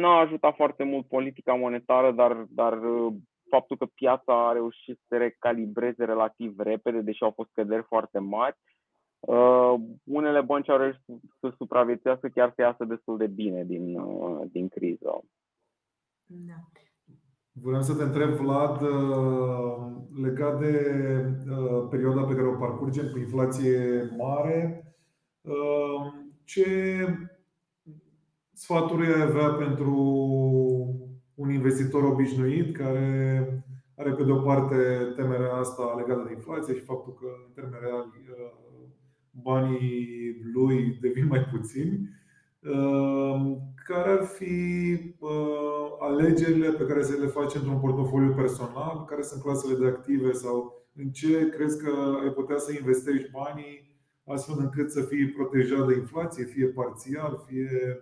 n-a 0.00 0.18
ajutat 0.18 0.54
foarte 0.54 0.84
mult 0.84 1.06
politica 1.06 1.54
monetară, 1.54 2.12
dar, 2.12 2.32
dar 2.48 2.82
uh, 2.82 3.12
faptul 3.50 3.76
că 3.76 3.86
piața 3.86 4.48
a 4.48 4.52
reușit 4.52 5.00
să 5.08 5.16
recalibreze 5.16 6.04
relativ 6.04 6.58
repede, 6.58 7.00
deși 7.00 7.22
au 7.22 7.30
fost 7.30 7.50
căderi 7.52 7.82
foarte 7.82 8.18
mari. 8.18 8.56
Uh, 8.56 8.81
unele 10.04 10.40
bănci 10.40 10.68
au 10.68 10.76
reușit 10.76 11.00
să 11.40 11.52
supraviețuiască 11.56 12.28
chiar 12.28 12.52
să 12.54 12.60
iasă 12.62 12.84
destul 12.84 13.16
de 13.16 13.26
bine 13.26 13.64
din, 13.64 13.98
uh, 13.98 14.40
din 14.52 14.68
criză. 14.68 15.24
Da. 16.26 16.54
Vreau 17.54 17.82
să 17.82 17.94
te 17.94 18.02
întreb, 18.02 18.28
Vlad, 18.28 18.80
uh, 18.80 19.92
legat 20.22 20.58
de 20.60 20.74
uh, 21.50 21.86
perioada 21.90 22.22
pe 22.22 22.34
care 22.34 22.46
o 22.46 22.56
parcurgem 22.58 23.10
cu 23.12 23.18
inflație 23.18 24.10
mare, 24.16 24.84
uh, 25.40 26.12
ce 26.44 26.66
sfaturi 28.52 29.06
ai 29.06 29.22
avea 29.22 29.48
pentru 29.48 29.94
un 31.34 31.50
investitor 31.50 32.02
obișnuit 32.04 32.76
care 32.76 33.46
are 33.96 34.12
pe 34.12 34.24
de 34.24 34.30
o 34.30 34.42
parte 34.42 34.76
temerea 35.16 35.54
asta 35.54 35.94
legată 35.96 36.22
de 36.26 36.32
inflație 36.32 36.74
și 36.74 36.80
faptul 36.80 37.14
că 37.14 37.26
în 37.46 37.52
termen 37.54 37.80
real 37.80 38.10
banii 39.42 40.36
lui 40.54 40.98
devin 41.00 41.26
mai 41.26 41.40
puțini. 41.40 42.08
Care 43.84 44.10
ar 44.10 44.24
fi 44.24 44.54
alegerile 46.00 46.68
pe 46.70 46.84
care 46.84 47.02
să 47.02 47.20
le 47.20 47.26
faci 47.26 47.54
într-un 47.54 47.80
portofoliu 47.80 48.34
personal? 48.34 49.04
Care 49.04 49.22
sunt 49.22 49.42
clasele 49.42 49.78
de 49.78 49.86
active 49.86 50.32
sau 50.32 50.82
în 50.96 51.10
ce 51.10 51.48
crezi 51.48 51.84
că 51.84 51.90
ai 52.22 52.30
putea 52.30 52.56
să 52.56 52.72
investești 52.72 53.30
banii 53.30 53.92
astfel 54.24 54.56
încât 54.58 54.90
să 54.90 55.02
fii 55.02 55.30
protejat 55.30 55.86
de 55.86 55.94
inflație, 55.94 56.44
fie 56.44 56.66
parțial, 56.66 57.44
fie 57.46 57.98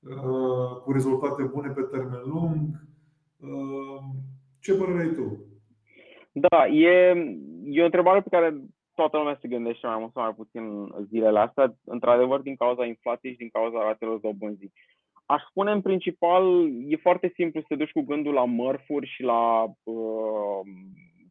uh, 0.00 0.80
cu 0.82 0.92
rezultate 0.92 1.42
bune 1.42 1.68
pe 1.68 1.82
termen 1.82 2.22
lung. 2.24 2.86
Uh, 3.36 4.02
ce 4.60 4.74
părere 4.74 5.00
ai 5.00 5.12
tu? 5.14 5.46
Da, 6.32 6.66
e, 6.66 7.14
e 7.64 7.82
o 7.82 7.84
întrebare 7.84 8.20
pe 8.20 8.28
care 8.28 8.64
toată 9.00 9.16
lumea 9.16 9.38
se 9.40 9.48
gândește 9.48 9.86
mai 9.86 9.98
mult 9.98 10.12
sau 10.12 10.22
mai 10.22 10.34
puțin 10.34 10.64
zilele 11.08 11.38
astea, 11.38 11.74
într-adevăr 11.84 12.40
din 12.40 12.56
cauza 12.56 12.84
inflației 12.84 13.32
și 13.32 13.38
din 13.38 13.48
cauza 13.48 13.78
ratelor 13.82 14.18
dobânzii. 14.18 14.72
Aș 15.26 15.42
spune 15.50 15.70
în 15.70 15.80
principal, 15.80 16.44
e 16.88 16.96
foarte 16.96 17.32
simplu 17.34 17.60
să 17.60 17.66
te 17.68 17.74
duci 17.74 17.90
cu 17.90 18.00
gândul 18.00 18.32
la 18.32 18.44
mărfuri 18.44 19.06
și 19.06 19.22
la 19.22 19.64
uh, 19.82 20.60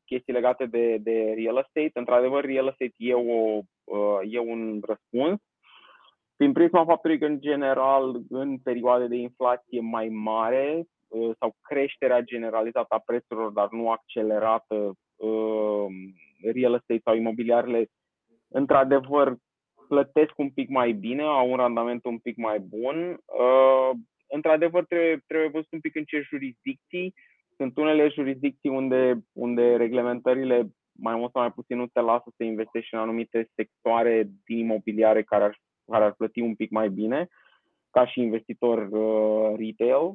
chestii 0.06 0.34
legate 0.34 0.66
de, 0.66 0.98
de 0.98 1.34
real 1.38 1.58
estate. 1.58 1.92
Într-adevăr, 1.94 2.46
real 2.46 2.68
estate 2.68 2.94
e, 2.98 3.14
o, 3.14 3.60
uh, 3.84 4.20
e 4.30 4.40
un 4.40 4.82
răspuns. 4.86 5.40
Prin 6.36 6.52
prisma 6.52 6.86
faptului 6.86 7.20
că, 7.20 7.26
în 7.26 7.40
general, 7.40 8.22
în 8.30 8.58
perioade 8.58 9.08
de 9.08 9.16
inflație 9.16 9.80
mai 9.82 10.08
mare 10.08 10.84
uh, 11.08 11.30
sau 11.40 11.56
creșterea 11.62 12.22
generalizată 12.22 12.94
a 12.96 13.04
prețurilor, 13.06 13.52
dar 13.52 13.68
nu 13.72 13.92
accelerată, 13.92 14.94
uh, 15.16 15.86
real 16.42 16.74
estate 16.74 17.02
sau 17.04 17.16
imobiliarele, 17.16 17.88
într-adevăr, 18.48 19.36
plătesc 19.88 20.38
un 20.38 20.50
pic 20.50 20.70
mai 20.70 20.92
bine, 20.92 21.24
au 21.24 21.52
un 21.52 21.58
randament 21.58 22.06
un 22.06 22.18
pic 22.18 22.38
mai 22.38 22.60
bun. 22.60 23.18
Într-adevăr, 24.30 24.86
trebuie, 24.86 25.24
trebuie 25.28 25.50
văzut 25.50 25.72
un 25.72 25.80
pic 25.80 25.96
în 25.96 26.04
ce 26.04 26.22
jurisdicții 26.22 27.14
sunt 27.58 27.78
unele 27.78 28.08
jurisdicții 28.08 28.70
unde, 28.70 29.20
unde 29.34 29.76
reglementările 29.76 30.70
mai 30.92 31.16
mult 31.16 31.32
sau 31.32 31.42
mai 31.42 31.52
puțin 31.52 31.78
nu 31.78 31.88
te 31.88 32.00
lasă 32.00 32.32
să 32.36 32.44
investești 32.44 32.94
în 32.94 33.00
anumite 33.00 33.50
sectoare 33.56 34.30
din 34.46 34.58
imobiliare 34.58 35.24
care 35.24 35.44
ar, 35.44 35.60
care 35.92 36.04
ar 36.04 36.14
plăti 36.14 36.40
un 36.40 36.56
pic 36.56 36.70
mai 36.70 36.90
bine 36.90 37.28
ca 37.90 38.08
și 38.08 38.22
investitor 38.22 38.88
uh, 38.92 39.58
retail. 39.58 40.14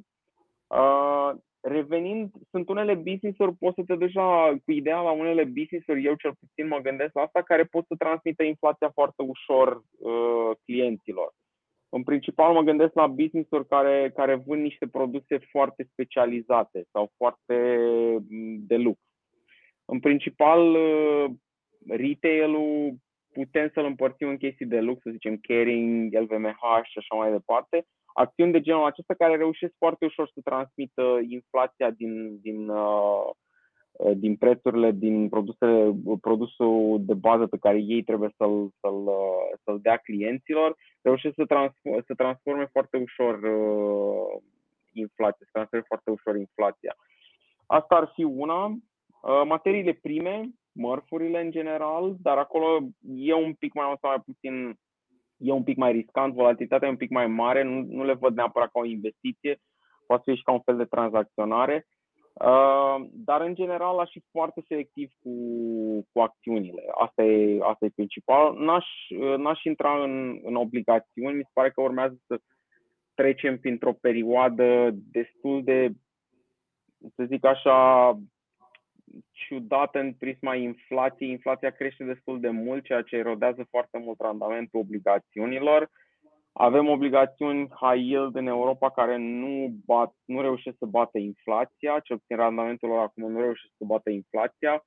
Uh, 0.66 1.30
revenind, 1.62 2.30
sunt 2.50 2.68
unele 2.68 2.94
business-uri, 2.94 3.54
poți 3.54 3.74
să 3.74 3.82
te 3.86 3.94
duci 3.94 4.12
la, 4.12 4.58
cu 4.64 4.70
ideea 4.72 5.00
la 5.00 5.10
unele 5.10 5.44
business-uri, 5.44 6.04
eu 6.04 6.14
cel 6.14 6.34
puțin 6.40 6.66
mă 6.66 6.78
gândesc 6.78 7.14
la 7.14 7.22
asta, 7.22 7.42
care 7.42 7.64
pot 7.64 7.86
să 7.86 7.94
transmită 7.98 8.42
inflația 8.42 8.90
foarte 8.90 9.22
ușor 9.22 9.82
uh, 9.98 10.56
clienților. 10.64 11.32
În 11.88 12.02
principal 12.02 12.52
mă 12.52 12.60
gândesc 12.60 12.94
la 12.94 13.06
business-uri 13.06 13.66
care, 13.66 14.12
care 14.14 14.34
vând 14.34 14.62
niște 14.62 14.86
produse 14.86 15.38
foarte 15.38 15.88
specializate 15.90 16.84
sau 16.90 17.12
foarte 17.16 17.76
mm, 18.28 18.56
de 18.66 18.76
lux. 18.76 18.98
În 19.84 20.00
principal, 20.00 20.74
uh, 20.74 21.30
retail-ul 21.88 22.94
putem 23.32 23.70
să-l 23.74 23.84
împărțim 23.84 24.28
în 24.28 24.36
chestii 24.36 24.66
de 24.66 24.80
lux, 24.80 25.02
să 25.02 25.10
zicem 25.10 25.36
caring, 25.36 26.14
LVMH 26.14 26.62
și 26.82 26.98
așa 26.98 27.14
mai 27.14 27.30
departe. 27.30 27.86
Acțiuni 28.14 28.52
de 28.52 28.60
genul 28.60 28.84
acesta 28.84 29.14
care 29.14 29.36
reușesc 29.36 29.74
foarte 29.78 30.04
ușor 30.04 30.30
să 30.34 30.40
transmită 30.44 31.20
inflația 31.28 31.90
din, 31.90 32.40
din 32.40 32.68
uh, 32.68 33.30
Uh, 33.92 34.12
din 34.16 34.36
prețurile 34.36 34.90
din 34.90 35.28
produsele, 35.28 35.94
produsul 36.20 37.00
de 37.04 37.14
bază 37.14 37.46
pe 37.46 37.58
care 37.58 37.78
ei 37.78 38.02
trebuie 38.02 38.30
să-l, 38.36 38.72
să-l, 38.80 39.06
uh, 39.06 39.58
să-l 39.64 39.78
dea 39.82 39.96
clienților, 39.96 40.76
reușesc 41.02 41.34
să, 41.34 41.44
transforme, 41.44 42.02
să 42.06 42.14
transforme 42.14 42.68
foarte 42.72 42.96
ușor 42.96 43.34
uh, 43.42 44.42
inflația, 44.92 45.44
să 45.44 45.50
transforme 45.52 45.84
foarte 45.88 46.10
ușor 46.10 46.36
inflația. 46.36 46.96
Asta 47.66 47.94
ar 47.94 48.10
fi 48.14 48.24
una. 48.24 48.64
Uh, 48.64 49.42
materiile 49.44 49.92
prime, 49.92 50.48
mărfurile 50.72 51.40
în 51.40 51.50
general, 51.50 52.16
dar 52.20 52.38
acolo 52.38 52.78
e 53.14 53.34
un 53.34 53.52
pic 53.54 53.74
mai 53.74 53.86
mult 53.86 53.98
sau 54.00 54.10
mai 54.10 54.22
puțin, 54.24 54.78
e 55.42 55.52
un 55.52 55.62
pic 55.62 55.76
mai 55.76 55.92
riscant, 55.92 56.34
volatilitatea 56.34 56.88
e 56.88 56.90
un 56.90 56.96
pic 56.96 57.10
mai 57.10 57.26
mare, 57.26 57.62
nu, 57.62 57.84
nu 57.88 58.04
le 58.04 58.12
văd 58.12 58.34
neapărat 58.34 58.70
ca 58.72 58.78
o 58.78 58.84
investiție, 58.84 59.60
poate 60.06 60.30
fi 60.30 60.36
și 60.36 60.42
ca 60.42 60.52
un 60.52 60.60
fel 60.60 60.76
de 60.76 60.84
tranzacționare. 60.84 61.86
Uh, 62.32 62.96
dar, 63.12 63.40
în 63.40 63.54
general, 63.54 63.98
aș 63.98 64.10
fi 64.10 64.22
foarte 64.30 64.64
selectiv 64.68 65.10
cu, 65.22 65.30
cu 66.12 66.20
acțiunile. 66.20 66.82
Asta 66.98 67.22
e, 67.22 67.58
asta 67.62 67.84
e 67.84 67.92
principal. 67.94 68.56
N-aș, 68.58 68.86
n-aș 69.36 69.62
intra 69.64 70.02
în, 70.02 70.40
în 70.42 70.54
obligațiuni. 70.54 71.36
Mi 71.36 71.42
se 71.42 71.50
pare 71.52 71.70
că 71.70 71.80
urmează 71.80 72.20
să 72.26 72.40
trecem 73.14 73.58
printr-o 73.58 73.92
perioadă 73.92 74.90
destul 74.92 75.64
de, 75.64 75.92
să 77.14 77.24
zic 77.24 77.44
așa, 77.44 78.10
ciudată 79.30 79.98
în 79.98 80.12
prisma 80.12 80.54
inflației. 80.54 81.30
Inflația 81.30 81.70
crește 81.70 82.04
destul 82.04 82.40
de 82.40 82.48
mult, 82.48 82.84
ceea 82.84 83.02
ce 83.02 83.16
erodează 83.16 83.66
foarte 83.70 83.98
mult 83.98 84.20
randamentul 84.20 84.80
obligațiunilor. 84.80 85.90
Avem 86.52 86.88
obligațiuni 86.88 87.68
high 87.80 88.04
yield 88.04 88.34
în 88.36 88.46
Europa 88.46 88.90
care 88.90 89.16
nu, 89.16 89.74
bat, 89.86 90.14
nu 90.24 90.40
reușesc 90.40 90.76
să 90.78 90.86
bată 90.86 91.18
inflația, 91.18 92.00
cel 92.00 92.18
puțin 92.18 92.36
randamentul 92.36 92.88
lor 92.88 92.98
acum 92.98 93.30
nu 93.30 93.40
reușesc 93.40 93.72
să 93.76 93.84
bată 93.84 94.10
inflația. 94.10 94.84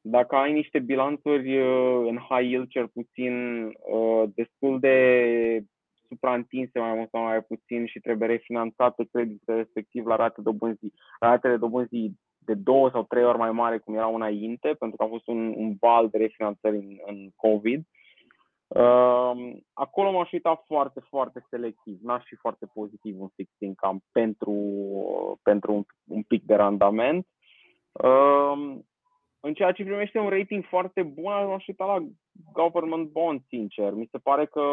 Dacă 0.00 0.36
ai 0.36 0.52
niște 0.52 0.78
bilanțuri 0.78 1.58
uh, 1.58 2.06
în 2.08 2.16
high 2.16 2.50
yield, 2.50 2.68
cel 2.68 2.88
puțin 2.88 3.64
uh, 3.64 4.22
destul 4.34 4.80
de 4.80 5.64
supraîntinse 6.08 6.78
mai 6.78 6.94
mult 6.94 7.08
sau 7.10 7.22
mai 7.22 7.42
puțin 7.42 7.86
și 7.86 8.00
trebuie 8.00 8.28
refinanțate 8.28 9.08
creditele 9.12 9.56
respectiv 9.56 10.06
la 10.06 10.16
rate 10.16 10.40
dobânzii, 10.42 10.92
ratele 11.20 11.56
dobânzii 11.56 12.18
de 12.52 12.54
două 12.54 12.90
sau 12.90 13.02
trei 13.02 13.24
ori 13.24 13.38
mai 13.38 13.50
mare 13.50 13.78
cum 13.78 13.94
erau 13.94 14.14
înainte, 14.14 14.68
pentru 14.78 14.96
că 14.96 15.02
a 15.02 15.06
fost 15.06 15.26
un, 15.26 15.54
un 15.56 15.76
val 15.80 16.08
de 16.08 16.18
refinanțări 16.18 16.76
în, 16.76 16.98
în 17.06 17.30
COVID. 17.36 17.78
Uh, 17.78 18.00
Ehm, 18.74 19.66
acolo 19.72 20.10
m-aș 20.10 20.32
uita 20.32 20.62
foarte, 20.66 21.00
foarte 21.00 21.44
selectiv. 21.48 21.98
N-aș 22.02 22.24
fi 22.24 22.34
foarte 22.34 22.66
pozitiv 22.66 23.20
în 23.20 23.28
fixed 23.28 23.68
income 23.68 23.98
pentru, 24.12 24.54
pentru 25.42 25.72
un, 25.72 25.84
un 26.04 26.22
pic 26.22 26.44
de 26.44 26.54
randament. 26.54 27.26
Ehm, 27.92 28.86
în 29.40 29.54
ceea 29.54 29.72
ce 29.72 29.84
primește 29.84 30.18
un 30.18 30.28
rating 30.28 30.64
foarte 30.64 31.02
bun, 31.02 31.32
aș 31.32 31.66
uita 31.66 31.84
la 31.84 32.06
government 32.52 33.10
bond, 33.10 33.40
sincer. 33.48 33.92
Mi 33.92 34.08
se 34.10 34.18
pare 34.18 34.46
că, 34.46 34.64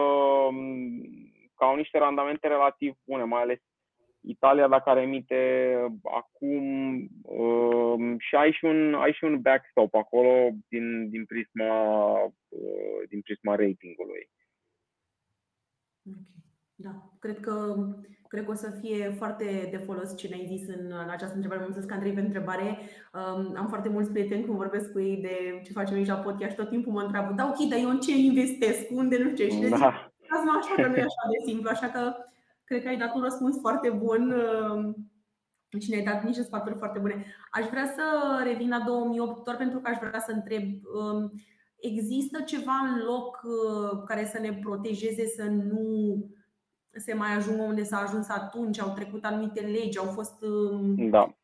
că 1.56 1.63
au 1.63 1.76
niște 1.76 1.98
randamente 1.98 2.48
relativ 2.48 2.96
bune, 3.06 3.24
mai 3.24 3.42
ales 3.42 3.60
Italia, 4.28 4.68
dacă 4.68 4.90
ar 4.90 4.98
emite 4.98 5.74
acum 6.04 6.96
uh, 7.22 8.16
și 8.18 8.36
ai 8.36 8.52
și, 8.52 8.66
un, 8.66 8.94
ai 8.94 9.13
și 9.13 9.24
un 9.24 9.42
backstop 9.42 9.96
acolo 9.96 10.50
din, 10.68 11.10
din, 11.10 11.26
prisma, 11.26 12.13
uh, 12.48 13.02
din 13.10 13.22
prisma 13.22 13.56
ratingului. 13.56 14.30
Okay. 16.10 16.38
Da, 16.80 16.90
cred 17.20 17.40
că, 17.40 17.76
cred 18.28 18.46
că 18.46 18.52
o 18.52 18.54
să 18.54 18.70
fie 18.82 19.10
foarte 19.10 19.68
de 19.72 19.78
folos 19.78 20.18
ce 20.18 20.28
ne-ai 20.28 20.46
zis 20.46 20.68
în, 20.68 20.86
în 20.86 21.10
această 21.10 21.36
întrebare. 21.36 21.62
Mulțumesc, 21.62 21.92
Andrei, 21.92 22.13
pentru 22.13 22.32
întrebare. 22.32 22.78
Um, 23.13 23.56
am 23.58 23.68
foarte 23.68 23.90
mulți 23.90 24.12
prieteni 24.12 24.44
când 24.44 24.58
vorbesc 24.58 24.92
cu 24.92 25.00
ei 25.00 25.18
de 25.18 25.62
ce 25.63 25.72
facem 25.72 25.96
aici 25.96 26.08
la 26.08 26.16
podcast 26.16 26.52
și 26.52 26.58
tot 26.58 26.70
timpul 26.70 26.92
mă 26.92 27.02
întreabă, 27.02 27.34
da, 27.34 27.46
ok, 27.48 27.70
dar 27.70 27.80
eu 27.80 27.90
în 27.90 28.00
ce 28.00 28.12
investesc? 28.12 28.92
Unde 28.92 29.18
nu 29.24 29.30
știu? 29.30 29.48
Și 29.48 29.62
le 29.62 29.68
zic, 29.68 29.78
da. 29.78 30.12
așa 30.60 30.74
că 30.76 30.88
nu 30.88 30.96
e 30.96 31.10
așa 31.10 31.24
de 31.32 31.46
simplu, 31.46 31.70
așa 31.70 31.88
că 31.88 32.02
Cred 32.68 32.82
că 32.82 32.88
ai 32.88 32.98
dat 32.98 33.16
un 33.16 33.22
răspuns 33.22 33.60
foarte 33.60 33.90
bun 33.90 34.32
uh, 34.32 34.94
și 35.82 35.90
ne-ai 35.90 36.04
dat 36.04 36.24
niște 36.24 36.44
sfaturi 36.44 36.78
foarte 36.78 37.00
bune. 37.00 37.26
Aș 37.52 37.66
vrea 37.66 37.86
să 37.86 38.04
revin 38.44 38.70
la 38.70 38.80
2008 38.86 39.44
doar 39.44 39.58
pentru 39.58 39.80
că 39.80 39.90
aș 39.90 39.98
vrea 39.98 40.20
să 40.20 40.32
întreb 40.32 40.64
um, 40.94 41.32
Există 41.80 42.42
ceva 42.42 42.72
în 42.72 43.04
loc 43.06 43.42
uh, 43.44 44.04
care 44.06 44.26
să 44.26 44.40
ne 44.40 44.54
protejeze 44.54 45.26
să 45.26 45.44
nu 45.44 46.16
se 46.92 47.14
mai 47.14 47.34
ajungă 47.34 47.62
unde 47.62 47.84
s-a 47.84 47.98
ajuns 47.98 48.30
atunci? 48.30 48.80
Au 48.80 48.94
trecut 48.94 49.26
anumite 49.26 49.62
legi, 49.62 49.98
au 49.98 50.06
fost. 50.06 50.44
Um, 50.44 51.10
da. 51.10 51.38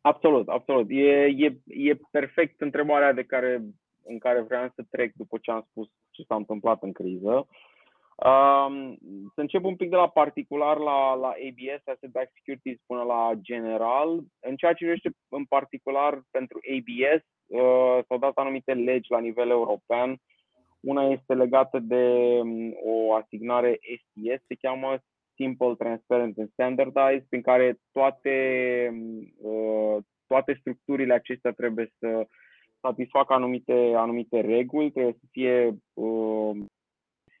Absolut, 0.00 0.48
absolut. 0.48 0.86
E, 0.90 1.24
e, 1.24 1.60
e 1.66 2.00
perfect 2.10 2.60
întrebarea 2.60 3.12
de 3.12 3.22
care, 3.24 3.64
în 4.04 4.18
care 4.18 4.40
vreau 4.40 4.72
să 4.74 4.82
trec 4.90 5.12
după 5.14 5.38
ce 5.42 5.50
am 5.50 5.66
spus 5.70 5.88
ce 6.10 6.22
s-a 6.22 6.34
întâmplat 6.34 6.82
în 6.82 6.92
criză. 6.92 7.46
Um, 8.26 8.98
să 9.34 9.40
încep 9.40 9.64
un 9.64 9.76
pic 9.76 9.90
de 9.90 9.96
la 9.96 10.08
particular 10.08 10.76
la, 10.76 11.14
la 11.14 11.28
ABS, 11.28 11.86
Asset 11.86 12.10
Backed 12.10 12.32
Securities, 12.34 12.78
până 12.86 13.02
la 13.02 13.32
general. 13.40 14.20
În 14.40 14.56
ceea 14.56 14.72
ce 14.72 14.84
privește 14.84 15.10
în 15.28 15.44
particular 15.44 16.22
pentru 16.30 16.60
ABS, 16.76 17.24
uh, 17.46 18.04
s-au 18.08 18.18
dat 18.18 18.32
anumite 18.34 18.74
legi 18.74 19.10
la 19.10 19.18
nivel 19.18 19.50
european. 19.50 20.16
Una 20.80 21.04
este 21.04 21.34
legată 21.34 21.78
de 21.78 22.04
um, 22.40 22.76
o 22.84 23.14
asignare 23.14 23.78
STS, 23.80 24.46
se 24.46 24.54
cheamă 24.60 24.98
Simple, 25.34 25.74
Transparent 25.74 26.38
and 26.38 26.50
Standardized, 26.52 27.26
prin 27.28 27.42
care 27.42 27.78
toate, 27.92 28.36
uh, 29.42 29.96
toate 30.26 30.56
structurile 30.60 31.14
acestea 31.14 31.52
trebuie 31.52 31.92
să 31.98 32.26
satisfacă 32.80 33.32
anumite, 33.32 33.92
anumite 33.96 34.40
reguli, 34.40 34.90
trebuie 34.90 35.16
să 35.20 35.26
fie 35.30 35.78
uh, 35.94 36.56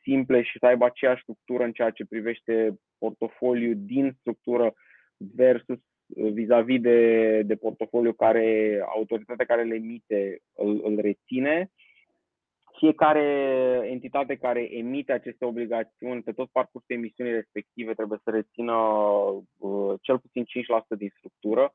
simple 0.08 0.42
și 0.42 0.58
să 0.58 0.66
aibă 0.66 0.84
aceeași 0.84 1.22
structură 1.22 1.64
în 1.64 1.72
ceea 1.72 1.90
ce 1.90 2.04
privește 2.04 2.78
portofoliu 2.98 3.72
din 3.74 4.16
structură 4.20 4.74
versus 5.16 5.78
uh, 6.06 6.32
vis-a-vis 6.32 6.80
de, 6.80 7.42
de 7.42 7.56
portofoliu 7.56 8.12
care 8.12 8.80
autoritatea 8.94 9.46
care 9.46 9.62
le 9.62 9.74
emite 9.74 10.38
îl, 10.54 10.80
îl 10.84 11.00
reține. 11.00 11.70
Fiecare 12.78 13.26
entitate 13.90 14.36
care 14.36 14.76
emite 14.76 15.12
aceste 15.12 15.44
obligațiuni 15.44 16.22
pe 16.22 16.32
tot 16.32 16.48
parcursul 16.50 16.94
emisiunii 16.94 17.32
respective 17.32 17.94
trebuie 17.94 18.20
să 18.24 18.30
rețină 18.30 18.74
uh, 19.58 19.94
cel 20.00 20.18
puțin 20.18 20.44
5% 20.44 20.46
din 20.98 21.12
structură, 21.16 21.72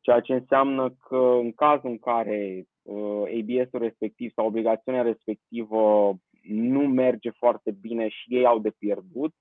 ceea 0.00 0.20
ce 0.20 0.32
înseamnă 0.32 0.96
că 1.08 1.38
în 1.40 1.52
cazul 1.52 1.90
în 1.90 1.98
care 1.98 2.64
uh, 2.82 3.22
ABS-ul 3.38 3.80
respectiv 3.80 4.32
sau 4.34 4.46
obligațiunea 4.46 5.02
respectivă 5.02 6.14
nu 6.48 6.80
merge 6.80 7.30
foarte 7.30 7.70
bine 7.80 8.08
și 8.08 8.34
ei 8.34 8.46
au 8.46 8.58
de 8.58 8.70
pierdut, 8.78 9.34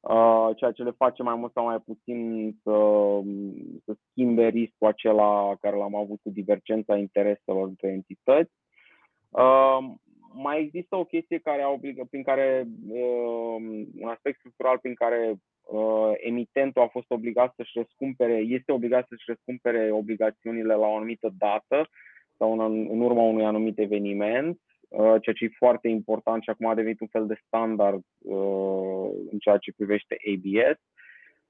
uh, 0.00 0.48
ceea 0.56 0.72
ce 0.72 0.82
le 0.82 0.90
face 0.90 1.22
mai 1.22 1.34
mult 1.34 1.52
sau 1.52 1.64
mai 1.64 1.78
puțin 1.78 2.50
să, 2.62 2.76
să 3.84 3.96
schimbe 4.08 4.48
riscul 4.48 4.86
acela 4.86 5.56
care 5.60 5.76
l-am 5.76 5.94
avut 5.94 6.20
cu 6.22 6.30
divergența 6.30 6.96
intereselor 6.96 7.66
între 7.66 7.88
entități. 7.88 8.52
Uh, 9.28 9.78
mai 10.32 10.60
există 10.60 10.96
o 10.96 11.04
chestie 11.04 11.38
care 11.38 11.66
obligă, 11.66 12.06
prin 12.10 12.22
care, 12.22 12.68
uh, 12.88 13.84
un 14.00 14.08
aspect 14.08 14.38
structural 14.38 14.78
prin 14.78 14.94
care 14.94 15.34
emitentul 16.16 16.82
a 16.82 16.86
fost 16.86 17.10
obligat 17.10 17.52
să-și 17.56 17.72
răscumpere, 17.74 18.36
este 18.36 18.72
obligat 18.72 19.06
să-și 19.08 19.24
răscumpere 19.26 19.90
obligațiunile 19.92 20.74
la 20.74 20.86
o 20.86 20.96
anumită 20.96 21.34
dată 21.38 21.88
sau 22.36 22.52
în, 22.52 22.86
în 22.90 23.00
urma 23.00 23.22
unui 23.22 23.44
anumit 23.44 23.78
eveniment 23.78 24.60
Uh, 24.60 24.69
ceea 24.96 25.34
ce 25.34 25.44
e 25.44 25.48
foarte 25.56 25.88
important 25.88 26.42
și 26.42 26.50
acum 26.50 26.66
a 26.66 26.74
devenit 26.74 27.00
un 27.00 27.06
fel 27.06 27.26
de 27.26 27.40
standard 27.46 28.02
uh, 28.18 29.10
în 29.30 29.38
ceea 29.38 29.56
ce 29.56 29.72
privește 29.76 30.16
ABS. 30.32 30.80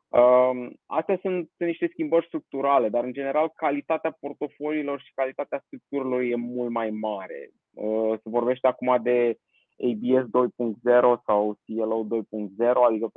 Um, 0.09 0.73
astea 0.87 1.19
sunt, 1.21 1.51
sunt 1.57 1.69
niște 1.69 1.89
schimbări 1.93 2.27
structurale, 2.27 2.89
dar 2.89 3.05
în 3.05 3.13
general 3.13 3.53
calitatea 3.55 4.17
portofoliilor 4.21 5.01
și 5.01 5.13
calitatea 5.15 5.63
structurilor 5.67 6.21
e 6.21 6.35
mult 6.35 6.71
mai 6.71 6.91
mare. 6.91 7.51
Uh, 7.75 8.19
se 8.23 8.29
vorbește 8.29 8.67
acum 8.67 8.99
de 9.03 9.37
ABS 9.79 10.27
2.0 10.27 11.23
sau 11.27 11.59
CLO 11.65 12.07
2.0, 12.07 12.75
adică 12.89 13.11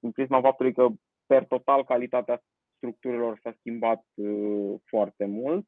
în 0.00 0.10
prisma 0.10 0.40
faptului 0.40 0.72
că 0.72 0.88
per 1.26 1.44
total 1.44 1.84
calitatea 1.84 2.42
structurilor 2.76 3.38
s-a 3.42 3.54
schimbat 3.58 4.04
foarte 4.84 5.24
mult. 5.24 5.66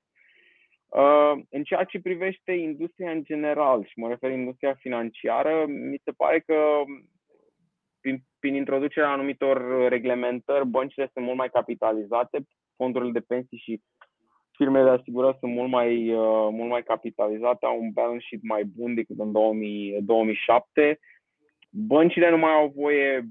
Uh, 0.97 1.43
în 1.51 1.63
ceea 1.63 1.85
ce 1.85 2.01
privește 2.01 2.53
industria 2.53 3.11
în 3.11 3.25
general, 3.25 3.85
și 3.85 3.99
mă 3.99 4.09
refer 4.09 4.31
industria 4.31 4.75
financiară, 4.75 5.65
mi 5.67 6.01
se 6.05 6.11
pare 6.11 6.41
că 6.41 6.55
prin, 8.01 8.23
prin 8.39 8.55
introducerea 8.55 9.11
anumitor 9.11 9.89
reglementări, 9.89 10.67
băncile 10.67 11.11
sunt 11.13 11.25
mult 11.25 11.37
mai 11.37 11.51
capitalizate, 11.51 12.47
fondurile 12.77 13.13
de 13.13 13.21
pensii 13.21 13.59
și 13.59 13.81
firmele 14.57 14.85
de 14.85 14.91
asigurări 14.91 15.37
sunt 15.41 15.53
mult 15.53 15.71
mai, 15.71 16.13
uh, 16.13 16.49
mult 16.51 16.71
mai 16.71 16.83
capitalizate, 16.83 17.67
au 17.67 17.81
un 17.81 17.91
balance 17.93 18.25
sheet 18.27 18.43
mai 18.43 18.65
bun 18.65 18.95
decât 18.95 19.19
în 19.19 19.33
2000, 19.33 19.99
2007. 20.03 20.99
Băncile 21.71 22.31
nu 22.31 22.39
mai 22.39 22.53
au 22.53 22.73
voie 22.77 23.29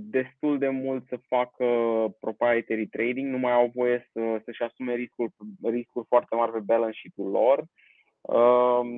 destul 0.00 0.58
de 0.58 0.68
mult 0.68 1.06
să 1.08 1.20
facă 1.26 1.66
proprietary 2.20 2.86
trading, 2.86 3.30
nu 3.30 3.38
mai 3.38 3.52
au 3.52 3.70
voie 3.74 4.08
să, 4.12 4.40
să-și 4.44 4.62
asume 4.62 4.94
riscuri, 4.94 5.32
riscuri 5.62 6.06
foarte 6.08 6.34
mari 6.34 6.52
pe 6.52 6.58
balance 6.58 6.98
sheet-ul 6.98 7.30
lor. 7.30 7.64
Um, 8.20 8.88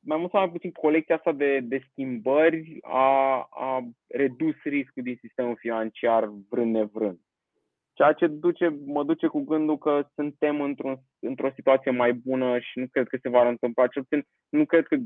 mai 0.00 0.18
mult 0.18 0.30
sau 0.30 0.40
mai 0.40 0.50
puțin 0.50 0.72
colecția 0.72 1.14
asta 1.14 1.32
de, 1.32 1.60
de 1.60 1.86
schimbări 1.90 2.78
a, 2.82 3.48
a 3.50 3.88
redus 4.06 4.54
riscul 4.62 5.02
din 5.02 5.16
sistemul 5.20 5.56
financiar 5.58 6.30
vrând 6.48 6.74
nevrând. 6.74 7.18
Ceea 7.92 8.12
ce 8.12 8.26
duce, 8.26 8.78
mă 8.84 9.04
duce 9.04 9.26
cu 9.26 9.40
gândul 9.44 9.78
că 9.78 10.08
suntem 10.14 10.60
într-un, 10.60 10.96
într-o 11.18 11.50
situație 11.54 11.90
mai 11.90 12.12
bună 12.12 12.58
și 12.58 12.78
nu 12.78 12.86
cred 12.90 13.08
că 13.08 13.18
se 13.22 13.28
va 13.28 13.48
întâmpla, 13.48 13.86
cel 13.86 14.02
puțin 14.02 14.26
nu 14.48 14.64
cred 14.64 14.86
că 14.86 14.96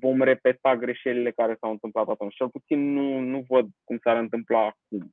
vom 0.00 0.22
repeta 0.22 0.76
greșelile 0.76 1.30
care 1.30 1.56
s-au 1.60 1.70
întâmplat 1.70 2.08
atunci. 2.08 2.34
Cel 2.34 2.48
puțin 2.48 2.92
nu, 2.92 3.18
nu 3.18 3.44
văd 3.48 3.68
cum 3.84 3.98
s-ar 4.02 4.16
întâmpla 4.16 4.66
acum. 4.66 5.12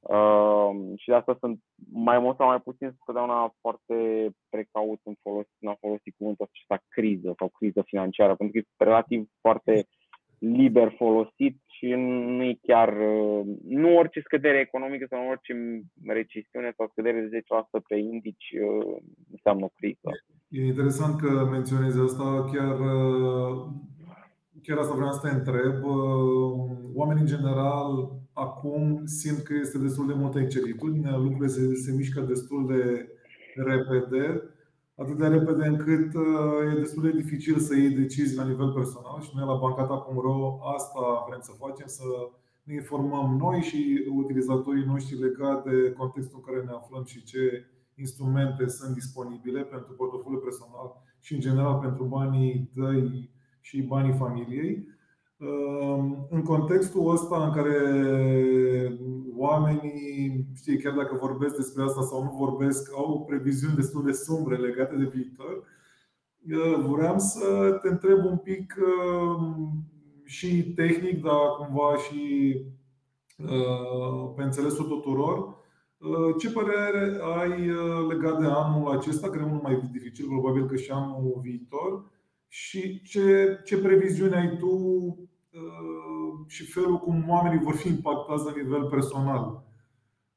Uh, 0.00 0.98
și 0.98 1.08
de 1.08 1.14
asta 1.14 1.36
sunt 1.40 1.60
mai 1.92 2.18
mult 2.18 2.36
sau 2.36 2.46
mai 2.46 2.60
puțin 2.60 2.96
totdeauna 3.04 3.54
foarte 3.60 4.28
precaut 4.48 5.00
în, 5.02 5.14
folosi, 5.22 5.50
în 5.60 5.68
a 5.68 5.76
folosi 5.80 6.10
cuvântul 6.16 6.48
acesta 6.50 6.84
criză 6.88 7.34
sau 7.38 7.48
criză 7.48 7.82
financiară, 7.86 8.34
pentru 8.34 8.60
că 8.60 8.66
e 8.66 8.84
relativ 8.84 9.28
foarte 9.40 9.86
liber 10.38 10.94
folosit 10.96 11.56
și 11.66 11.86
nu 11.86 12.42
e 12.42 12.58
chiar, 12.62 12.88
uh, 12.88 13.46
nu 13.64 13.96
orice 13.96 14.20
scădere 14.20 14.58
economică 14.58 15.06
sau 15.10 15.28
orice 15.28 15.82
recesiune 16.06 16.72
sau 16.76 16.88
scădere 16.90 17.20
de 17.20 17.42
10% 17.78 17.82
pe 17.88 17.96
indici 17.96 18.50
uh, 18.62 18.96
înseamnă 19.30 19.64
o 19.64 19.68
criză. 19.68 20.10
E 20.48 20.66
interesant 20.66 21.20
că 21.20 21.48
menționezi 21.50 22.00
asta, 22.00 22.50
chiar, 22.52 22.80
uh, 22.80 23.66
chiar 24.62 24.78
asta 24.78 24.94
vreau 24.94 25.12
să 25.12 25.20
te 25.22 25.34
întreb. 25.34 25.84
Oamenii 26.94 27.22
în 27.22 27.28
general 27.28 28.10
acum 28.32 29.02
simt 29.04 29.38
că 29.38 29.54
este 29.60 29.78
destul 29.78 30.06
de 30.06 30.14
multă 30.14 30.38
incertitudine, 30.38 31.10
lucrurile 31.16 31.46
se, 31.46 31.74
se 31.74 31.92
mișcă 31.92 32.20
destul 32.20 32.66
de 32.66 33.08
repede 33.54 34.50
atât 34.96 35.16
de 35.18 35.26
repede 35.26 35.66
încât 35.66 36.14
uh, 36.14 36.72
e 36.72 36.78
destul 36.78 37.02
de 37.02 37.10
dificil 37.10 37.58
să 37.58 37.76
iei 37.76 37.90
decizii 37.90 38.36
la 38.36 38.46
nivel 38.46 38.72
personal 38.72 39.20
și 39.20 39.30
noi 39.34 39.46
la 39.46 39.54
bancata.ro 39.54 40.58
asta 40.76 41.24
vrem 41.28 41.40
să 41.40 41.52
facem, 41.58 41.86
să 41.86 42.04
ne 42.62 42.74
informăm 42.74 43.36
noi 43.36 43.60
și 43.60 44.04
utilizatorii 44.14 44.84
noștri 44.84 45.18
legat 45.18 45.64
de 45.64 45.92
contextul 45.92 46.38
în 46.38 46.52
care 46.52 46.64
ne 46.64 46.72
aflăm 46.72 47.04
și 47.04 47.24
ce 47.24 47.66
instrumente 47.96 48.68
sunt 48.68 48.94
disponibile 48.94 49.62
pentru 49.62 49.92
portofoliul 49.92 50.40
personal 50.40 51.02
și 51.20 51.34
în 51.34 51.40
general 51.40 51.78
pentru 51.78 52.04
banii 52.04 52.70
tăi 52.74 53.30
și 53.60 53.82
banii 53.82 54.12
familiei. 54.12 54.88
Ehm, 55.38 56.26
în 56.30 56.42
contextul 56.42 57.10
ăsta 57.10 57.44
în 57.44 57.52
care 57.52 57.78
oamenii, 59.36 60.46
știi, 60.54 60.78
chiar 60.78 60.94
dacă 60.94 61.16
vorbesc 61.20 61.56
despre 61.56 61.82
asta 61.82 62.02
sau 62.02 62.22
nu 62.22 62.36
vorbesc, 62.38 62.92
au 62.96 63.24
previziuni 63.28 63.74
destul 63.74 64.04
de 64.04 64.12
sumbre 64.12 64.56
legate 64.56 64.96
de 64.96 65.04
viitor, 65.04 65.64
vreau 66.86 67.18
să 67.18 67.78
te 67.82 67.88
întreb 67.88 68.24
un 68.24 68.36
pic 68.36 68.74
ehm, 68.78 69.84
și 70.24 70.72
tehnic, 70.72 71.22
dar 71.22 71.48
cumva 71.58 71.96
și 71.96 72.52
ehm, 73.36 74.34
pe 74.36 74.42
înțelesul 74.42 74.84
tuturor, 74.84 75.64
ce 76.38 76.50
părere 76.50 77.18
ai 77.38 77.66
legat 78.08 78.40
de 78.40 78.46
anul 78.46 78.96
acesta, 78.96 79.28
care 79.28 79.42
e 79.42 79.46
unul 79.46 79.60
mai 79.62 79.88
dificil, 79.92 80.26
probabil 80.26 80.66
că 80.66 80.76
și 80.76 80.90
anul 80.90 81.40
viitor, 81.42 82.04
și 82.48 83.02
ce, 83.02 83.58
ce 83.64 83.78
previziune 83.78 84.36
ai 84.36 84.56
tu 84.56 84.66
uh, 84.66 86.46
și 86.46 86.64
felul 86.64 86.98
cum 86.98 87.24
oamenii 87.28 87.64
vor 87.64 87.74
fi 87.74 87.88
impactați 87.88 88.44
la 88.44 88.52
nivel 88.62 88.84
personal. 88.84 89.64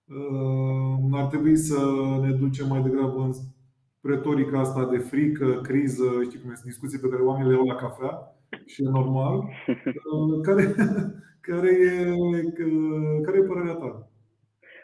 Uh, 0.05 1.19
ar 1.19 1.25
trebui 1.25 1.57
să 1.57 1.77
ne 2.21 2.31
ducem 2.31 2.67
mai 2.67 2.81
degrabă 2.81 3.21
în 3.21 3.31
retorica 4.01 4.59
asta 4.59 4.85
de 4.85 4.97
frică, 4.97 5.59
criză, 5.63 6.03
știi 6.23 6.39
cum 6.39 6.51
este, 6.51 6.67
discuții 6.67 6.99
pe 6.99 7.07
care 7.07 7.21
oamenii 7.21 7.51
le 7.51 7.57
au 7.57 7.65
la 7.65 7.75
cafea 7.75 8.35
și 8.65 8.83
e 8.83 8.89
normal. 8.89 9.43
Uh, 10.13 10.41
care, 10.41 10.75
care, 11.47 11.69
e, 11.69 12.15
care 13.21 13.37
e 13.37 13.43
părerea 13.43 13.73
ta? 13.73 14.08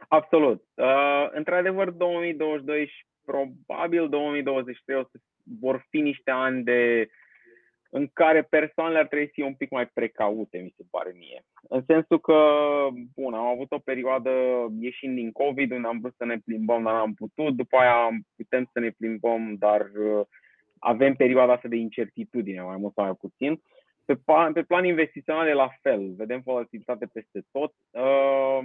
Absolut. 0.07 0.63
Uh, 0.73 1.27
într-adevăr, 1.31 1.89
2022 1.89 2.87
și 2.87 3.05
probabil 3.25 4.09
2023 4.09 4.97
o 4.97 5.03
să 5.03 5.17
vor 5.59 5.85
fi 5.89 5.99
niște 5.99 6.31
ani 6.31 6.63
de 6.63 7.09
în 7.89 8.09
care 8.13 8.41
persoanele 8.41 8.99
ar 8.99 9.07
trebui 9.07 9.25
să 9.25 9.31
fie 9.33 9.43
un 9.43 9.53
pic 9.53 9.69
mai 9.69 9.87
precaute, 9.87 10.57
mi 10.57 10.73
se 10.77 10.83
pare 10.91 11.13
mie. 11.17 11.43
În 11.69 11.83
sensul 11.87 12.19
că, 12.19 12.37
bun, 13.15 13.33
am 13.33 13.45
avut 13.45 13.71
o 13.71 13.77
perioadă 13.77 14.31
ieșind 14.79 15.15
din 15.15 15.31
COVID, 15.31 15.71
unde 15.71 15.87
am 15.87 15.99
vrut 15.99 16.13
să 16.17 16.25
ne 16.25 16.37
plimbăm, 16.45 16.83
dar 16.83 16.93
n-am 16.93 17.13
putut, 17.13 17.55
după 17.55 17.77
aia 17.77 18.09
putem 18.35 18.69
să 18.73 18.79
ne 18.79 18.89
plimbăm, 18.89 19.55
dar 19.59 19.81
uh, 19.81 20.25
avem 20.79 21.13
perioada 21.13 21.53
asta 21.53 21.67
de 21.67 21.75
incertitudine, 21.75 22.61
mai 22.61 22.77
mult 22.77 22.93
sau 22.93 23.03
mai 23.03 23.13
puțin. 23.13 23.61
Pe 24.05 24.15
plan, 24.15 24.53
pe 24.53 24.63
plan 24.63 24.85
investițional 24.85 25.47
e 25.47 25.53
la 25.53 25.69
fel. 25.81 26.13
Vedem 26.15 26.41
volatilitate 26.43 27.05
peste 27.13 27.41
tot 27.51 27.73
uh, 27.89 28.59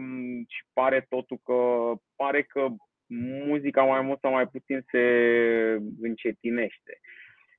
și 0.48 0.64
pare 0.72 1.06
totul 1.08 1.38
că 1.44 1.92
pare 2.16 2.42
că 2.42 2.68
muzica 3.46 3.82
mai 3.82 4.00
mult 4.00 4.20
sau 4.20 4.32
mai 4.32 4.46
puțin 4.46 4.84
se 4.90 5.02
încetinește. 6.00 6.98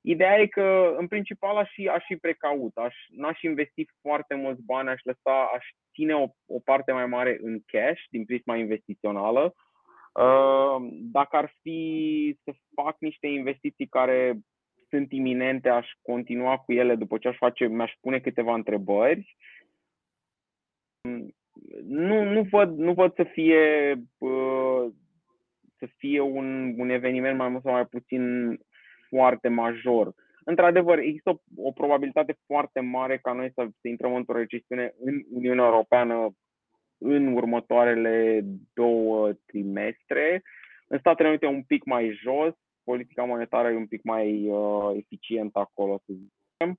Ideea 0.02 0.40
e 0.40 0.48
că, 0.48 0.96
în 0.98 1.08
principal, 1.08 1.58
aș 1.58 1.70
fi, 1.74 1.88
aș 1.88 2.04
fi 2.06 2.16
precaut, 2.16 2.78
aș, 2.78 2.96
n-aș 3.10 3.42
investi 3.42 3.86
foarte 4.02 4.36
mulți 4.36 4.62
bani, 4.66 4.90
aș 4.90 5.02
lăsa, 5.04 5.50
aș 5.56 5.66
ține 5.94 6.14
o, 6.14 6.28
o 6.46 6.60
parte 6.60 6.92
mai 6.92 7.06
mare 7.06 7.38
în 7.42 7.60
cash 7.66 8.02
din 8.10 8.26
prisma 8.26 8.56
investițională. 8.56 9.54
Uh, 10.14 10.76
dacă 10.92 11.36
ar 11.36 11.54
fi 11.62 12.38
să 12.44 12.52
fac 12.76 12.96
niște 13.00 13.28
investiții 13.28 13.88
care 13.88 14.40
sunt 14.92 15.12
iminente, 15.12 15.70
aș 15.70 15.88
continua 16.02 16.58
cu 16.58 16.72
ele 16.72 16.96
după 16.96 17.18
ce 17.18 17.28
aș 17.28 17.38
face, 17.38 17.68
mi-aș 17.68 17.94
pune 18.02 18.20
câteva 18.20 18.54
întrebări. 18.54 19.38
Nu, 21.84 22.24
nu, 22.24 22.42
văd, 22.42 22.78
nu 22.78 22.94
văd 22.94 23.16
să 23.16 23.24
fie, 23.24 23.94
uh, 24.18 24.92
să 25.78 25.88
fie 25.98 26.20
un, 26.20 26.74
un 26.78 26.90
eveniment 26.90 27.38
mai 27.38 27.50
mult 27.50 27.64
sau 27.64 27.72
mai 27.72 27.86
puțin 27.86 28.58
foarte 29.10 29.48
major. 29.48 30.14
Într-adevăr, 30.44 30.98
există 30.98 31.30
o, 31.30 31.38
o 31.56 31.72
probabilitate 31.72 32.38
foarte 32.46 32.80
mare 32.80 33.18
ca 33.18 33.32
noi 33.32 33.52
să, 33.56 33.68
să 33.82 33.88
intrăm 33.88 34.16
într-o 34.16 34.38
recesiune 34.38 34.94
în 35.04 35.24
Uniunea 35.32 35.66
Europeană 35.66 36.36
în 36.98 37.34
următoarele 37.34 38.42
două 38.74 39.32
trimestre. 39.46 40.44
În 40.88 41.00
Statele 41.00 41.28
Unite 41.28 41.46
un 41.46 41.64
pic 41.64 41.84
mai 41.84 42.20
jos, 42.24 42.54
politica 42.84 43.24
monetară 43.24 43.70
e 43.70 43.76
un 43.76 43.88
pic 43.88 44.04
mai 44.04 44.50
uh, 44.50 44.92
eficientă 44.98 45.60
acolo, 45.60 46.02
să 46.06 46.14
zicem. 46.14 46.78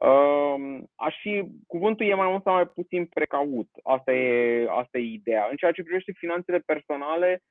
Uh, 0.00 0.82
aș 0.94 1.20
fi, 1.20 1.44
cuvântul 1.66 2.06
e 2.06 2.14
mai 2.14 2.30
mult 2.30 2.42
sau 2.42 2.54
mai 2.54 2.66
puțin 2.66 3.06
precaut. 3.06 3.68
Asta 3.82 4.12
e, 4.12 4.66
asta 4.70 4.98
e 4.98 5.02
ideea. 5.02 5.46
În 5.50 5.56
ceea 5.56 5.72
ce 5.72 5.82
privește 5.82 6.12
finanțele 6.12 6.58
personale, 6.58 7.42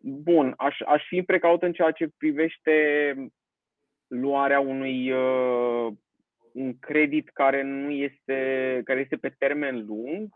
bun, 0.00 0.54
aș, 0.56 0.80
aș 0.86 1.06
fi 1.06 1.22
precaut 1.22 1.62
în 1.62 1.72
ceea 1.72 1.90
ce 1.90 2.08
privește 2.18 2.72
luarea 4.06 4.60
unui 4.60 5.10
uh, 5.10 5.92
un 6.52 6.78
credit 6.78 7.28
care 7.28 7.62
nu 7.62 7.90
este, 7.90 8.80
care 8.84 9.00
este 9.00 9.16
pe 9.16 9.34
termen 9.38 9.86
lung 9.86 10.34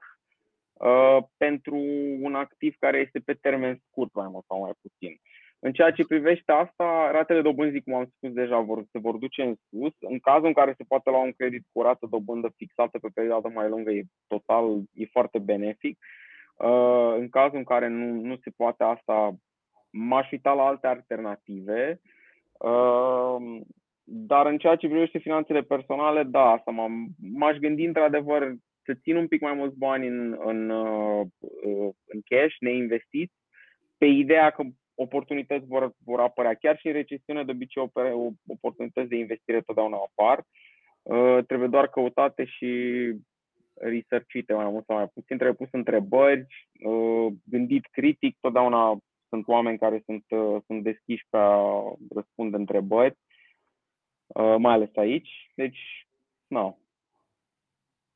uh, 0.72 1.18
pentru 1.36 1.76
un 2.20 2.34
activ 2.34 2.74
care 2.78 2.98
este 2.98 3.18
pe 3.18 3.34
termen 3.34 3.82
scurt, 3.86 4.14
mai 4.14 4.28
mult 4.28 4.44
sau 4.44 4.60
mai 4.60 4.72
puțin. 4.80 5.20
În 5.64 5.72
ceea 5.72 5.90
ce 5.90 6.04
privește 6.04 6.52
asta, 6.52 7.10
ratele 7.10 7.40
dobânzii, 7.40 7.82
cum 7.82 7.94
am 7.94 8.12
spus 8.16 8.32
deja, 8.32 8.58
vor, 8.58 8.84
se 8.90 8.98
vor 8.98 9.16
duce 9.16 9.42
în 9.42 9.54
sus. 9.68 9.94
În 10.00 10.18
cazul 10.18 10.46
în 10.46 10.52
care 10.52 10.74
se 10.76 10.84
poate 10.88 11.10
lua 11.10 11.22
un 11.22 11.32
credit 11.32 11.62
cu 11.72 11.78
o 11.78 11.82
rată 11.82 12.06
dobândă 12.10 12.52
fixată 12.56 12.98
pe 12.98 13.08
perioadă 13.14 13.48
mai 13.48 13.68
lungă, 13.68 13.90
e 13.90 14.02
total, 14.26 14.82
e 14.94 15.06
foarte 15.06 15.38
benefic. 15.38 15.98
Uh, 16.56 17.14
în 17.18 17.28
cazul 17.28 17.58
în 17.58 17.64
care 17.64 17.88
nu, 17.88 18.06
nu 18.20 18.36
se 18.36 18.50
poate 18.56 18.84
asta, 18.84 19.34
m-aș 19.90 20.30
uita 20.30 20.52
la 20.52 20.66
alte 20.66 20.86
alternative. 20.86 22.00
Uh, 22.52 23.60
dar 24.04 24.46
în 24.46 24.58
ceea 24.58 24.76
ce 24.76 24.88
privește 24.88 25.18
finanțele 25.18 25.62
personale, 25.62 26.22
da, 26.22 26.50
asta 26.50 26.70
m-aș 27.16 27.56
gândi 27.56 27.84
într-adevăr 27.84 28.54
să 28.84 28.94
țin 29.02 29.16
un 29.16 29.26
pic 29.26 29.40
mai 29.40 29.54
mulți 29.54 29.78
bani 29.78 30.06
în, 30.06 30.38
în, 30.44 30.70
uh, 30.70 31.26
în 32.04 32.20
cash, 32.24 32.56
neinvestiți, 32.60 33.34
pe 33.98 34.06
ideea 34.06 34.50
că 34.50 34.62
oportunități 34.94 35.66
vor, 35.66 35.92
vor 36.04 36.20
apărea. 36.20 36.54
Chiar 36.54 36.78
și 36.78 36.86
în 36.86 36.92
recesiune, 36.92 37.44
de 37.44 37.50
obicei, 37.50 37.90
oportunități 38.46 39.08
de 39.08 39.16
investire 39.16 39.60
totdeauna 39.60 39.96
apar. 39.96 40.44
Uh, 41.02 41.44
trebuie 41.46 41.68
doar 41.68 41.88
căutate 41.88 42.44
și 42.44 42.70
researchite 43.74 44.54
mai 44.54 44.70
mult 44.70 44.84
sau 44.84 44.96
mai 44.96 45.08
puțin. 45.08 45.36
Trebuie 45.36 45.56
pus 45.56 45.68
întrebări, 45.72 46.46
uh, 46.84 47.32
gândit 47.44 47.86
critic. 47.90 48.36
Totdeauna 48.40 48.98
sunt 49.28 49.48
oameni 49.48 49.78
care 49.78 50.02
sunt, 50.04 50.24
uh, 50.28 50.62
sunt 50.66 50.82
deschiși 50.82 51.26
pe 51.30 51.36
a 51.36 51.82
răspunde 52.14 52.56
întrebări, 52.56 53.16
uh, 54.26 54.56
mai 54.58 54.72
ales 54.72 54.96
aici. 54.96 55.50
Deci, 55.54 56.06
nu. 56.46 56.58
No. 56.58 56.76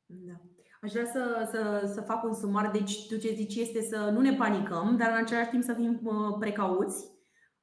Da. 0.05 0.56
Aș 0.81 0.91
vrea 0.91 1.05
să, 1.05 1.47
să, 1.51 1.91
să 1.93 2.01
fac 2.01 2.23
un 2.23 2.33
sumar. 2.33 2.71
Deci, 2.71 3.07
tu 3.07 3.17
ce 3.17 3.27
zici 3.27 3.55
este 3.55 3.81
să 3.81 4.09
nu 4.13 4.21
ne 4.21 4.33
panicăm, 4.33 4.95
dar 4.97 5.11
în 5.11 5.23
același 5.23 5.49
timp 5.49 5.63
să 5.63 5.73
fim 5.73 5.99
uh, 6.03 6.37
precauți. 6.39 7.15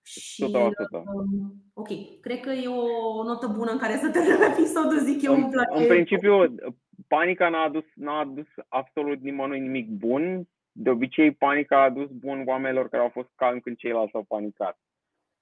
Și, 0.03 0.51
da, 0.51 0.71
da. 0.91 1.03
ok, 1.73 2.21
cred 2.21 2.41
că 2.41 2.51
e 2.51 2.69
o 2.69 3.23
notă 3.25 3.47
bună 3.47 3.71
în 3.71 3.79
care 3.79 3.97
să 3.97 4.11
terminăm 4.11 4.51
episodul, 4.53 4.99
zic 4.99 5.23
eu. 5.23 5.35
În, 5.35 5.51
în 5.69 5.87
principiu, 5.87 6.55
panica 7.09 7.49
n-a 7.49 7.63
adus, 7.63 7.85
n-a 7.95 8.19
adus 8.19 8.47
absolut 8.69 9.21
nimănui 9.21 9.61
nimic 9.61 9.89
bun. 9.89 10.49
De 10.73 10.91
obicei, 10.91 11.33
panica 11.33 11.77
a 11.81 11.85
adus 11.85 12.11
bun 12.11 12.43
oamenilor 12.47 12.89
care 12.89 13.03
au 13.03 13.09
fost 13.09 13.29
calmi 13.35 13.61
când 13.61 13.77
ceilalți 13.77 14.15
au 14.15 14.25
panicat. 14.29 14.79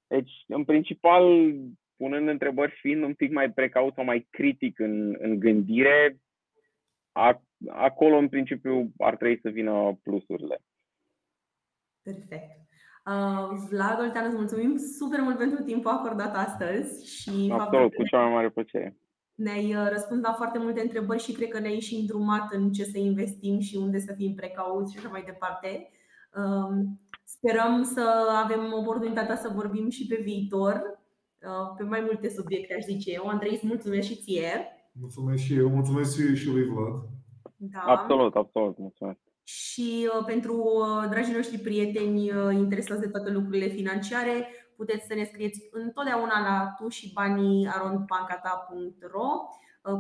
Deci, 0.07 0.33
în 0.47 0.65
principal, 0.65 1.55
punând 1.97 2.29
întrebări 2.29 2.73
și 2.73 2.81
fiind 2.81 3.03
un 3.03 3.15
pic 3.15 3.33
mai 3.33 3.51
precaut 3.51 3.95
sau 3.95 4.05
mai 4.05 4.27
critic 4.31 4.79
în, 4.79 5.17
în 5.19 5.39
gândire, 5.39 6.21
acolo, 7.69 8.17
în 8.17 8.29
principiu, 8.29 8.93
ar 8.99 9.17
trebui 9.17 9.39
să 9.41 9.49
vină 9.49 9.99
plusurile. 10.03 10.63
Perfect. 12.03 12.63
Uh, 13.07 13.59
Vlad 13.71 14.01
Oltean, 14.01 14.25
îți 14.27 14.37
mulțumim 14.37 14.77
super 14.77 15.21
mult 15.21 15.39
pentru 15.39 15.63
timpul 15.63 15.91
acordat 15.91 16.37
astăzi 16.37 17.07
și 17.15 17.53
Absolut, 17.53 17.95
cu 17.95 18.03
cea 18.03 18.23
mai 18.23 18.33
mare 18.33 18.51
plăcere. 18.51 18.97
Ne-ai 19.35 19.75
uh, 19.75 19.89
răspuns 19.91 20.23
la 20.23 20.33
foarte 20.33 20.59
multe 20.59 20.81
întrebări 20.81 21.23
și 21.23 21.33
cred 21.33 21.49
că 21.49 21.59
ne-ai 21.59 21.81
și 21.81 21.95
îndrumat 21.95 22.53
în 22.53 22.73
ce 22.73 22.85
să 22.85 22.99
investim 22.99 23.59
și 23.59 23.77
unde 23.77 23.99
să 23.99 24.13
fim 24.17 24.35
precauți 24.35 24.93
și 24.93 24.99
așa 24.99 25.09
mai 25.09 25.23
departe. 25.23 25.91
Um, 26.37 27.01
sperăm 27.25 27.83
să 27.83 28.05
avem 28.45 28.73
oportunitatea 28.73 29.37
să 29.37 29.53
vorbim 29.55 29.89
și 29.89 30.07
pe 30.07 30.21
viitor 30.23 31.01
uh, 31.43 31.75
pe 31.77 31.83
mai 31.83 32.01
multe 32.01 32.29
subiecte, 32.29 32.75
aș 32.75 32.85
zice 32.85 33.13
eu. 33.13 33.27
Andrei, 33.27 33.53
îți 33.53 33.67
mulțumesc 33.67 34.09
și 34.09 34.17
ție. 34.17 34.67
Mulțumesc 34.93 35.43
și 35.43 35.55
eu, 35.55 35.69
mulțumesc 35.69 36.17
și, 36.17 36.37
și 36.37 36.49
lui 36.49 36.65
Vlad. 36.65 36.95
Da. 37.71 37.81
Absolut, 37.81 38.35
absolut, 38.35 38.79
mulțumesc. 38.79 39.19
Și 39.43 40.11
uh, 40.17 40.25
pentru 40.27 40.55
uh, 40.55 41.09
dragii 41.11 41.35
noștri 41.35 41.59
prieteni 41.59 42.31
uh, 42.31 42.55
interesați 42.55 43.01
de 43.01 43.09
toate 43.09 43.31
lucrurile 43.31 43.67
financiare, 43.67 44.49
puteți 44.77 45.07
să 45.07 45.15
ne 45.15 45.25
scrieți 45.25 45.69
întotdeauna 45.71 46.41
la 46.41 46.75
tu 46.79 46.89
și 46.89 47.13
banii 47.13 47.69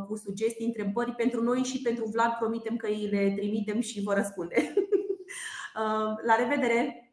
cu 0.06 0.16
sugestii, 0.16 0.66
întrebări 0.66 1.12
pentru 1.12 1.42
noi 1.42 1.58
și 1.58 1.82
pentru 1.82 2.04
Vlad. 2.04 2.32
Promitem 2.32 2.76
că 2.76 2.86
îi 2.86 3.08
le 3.10 3.34
trimitem 3.36 3.80
și 3.80 4.02
vă 4.02 4.14
răspunde. 4.14 4.74
La 6.26 6.34
revedere! 6.36 7.11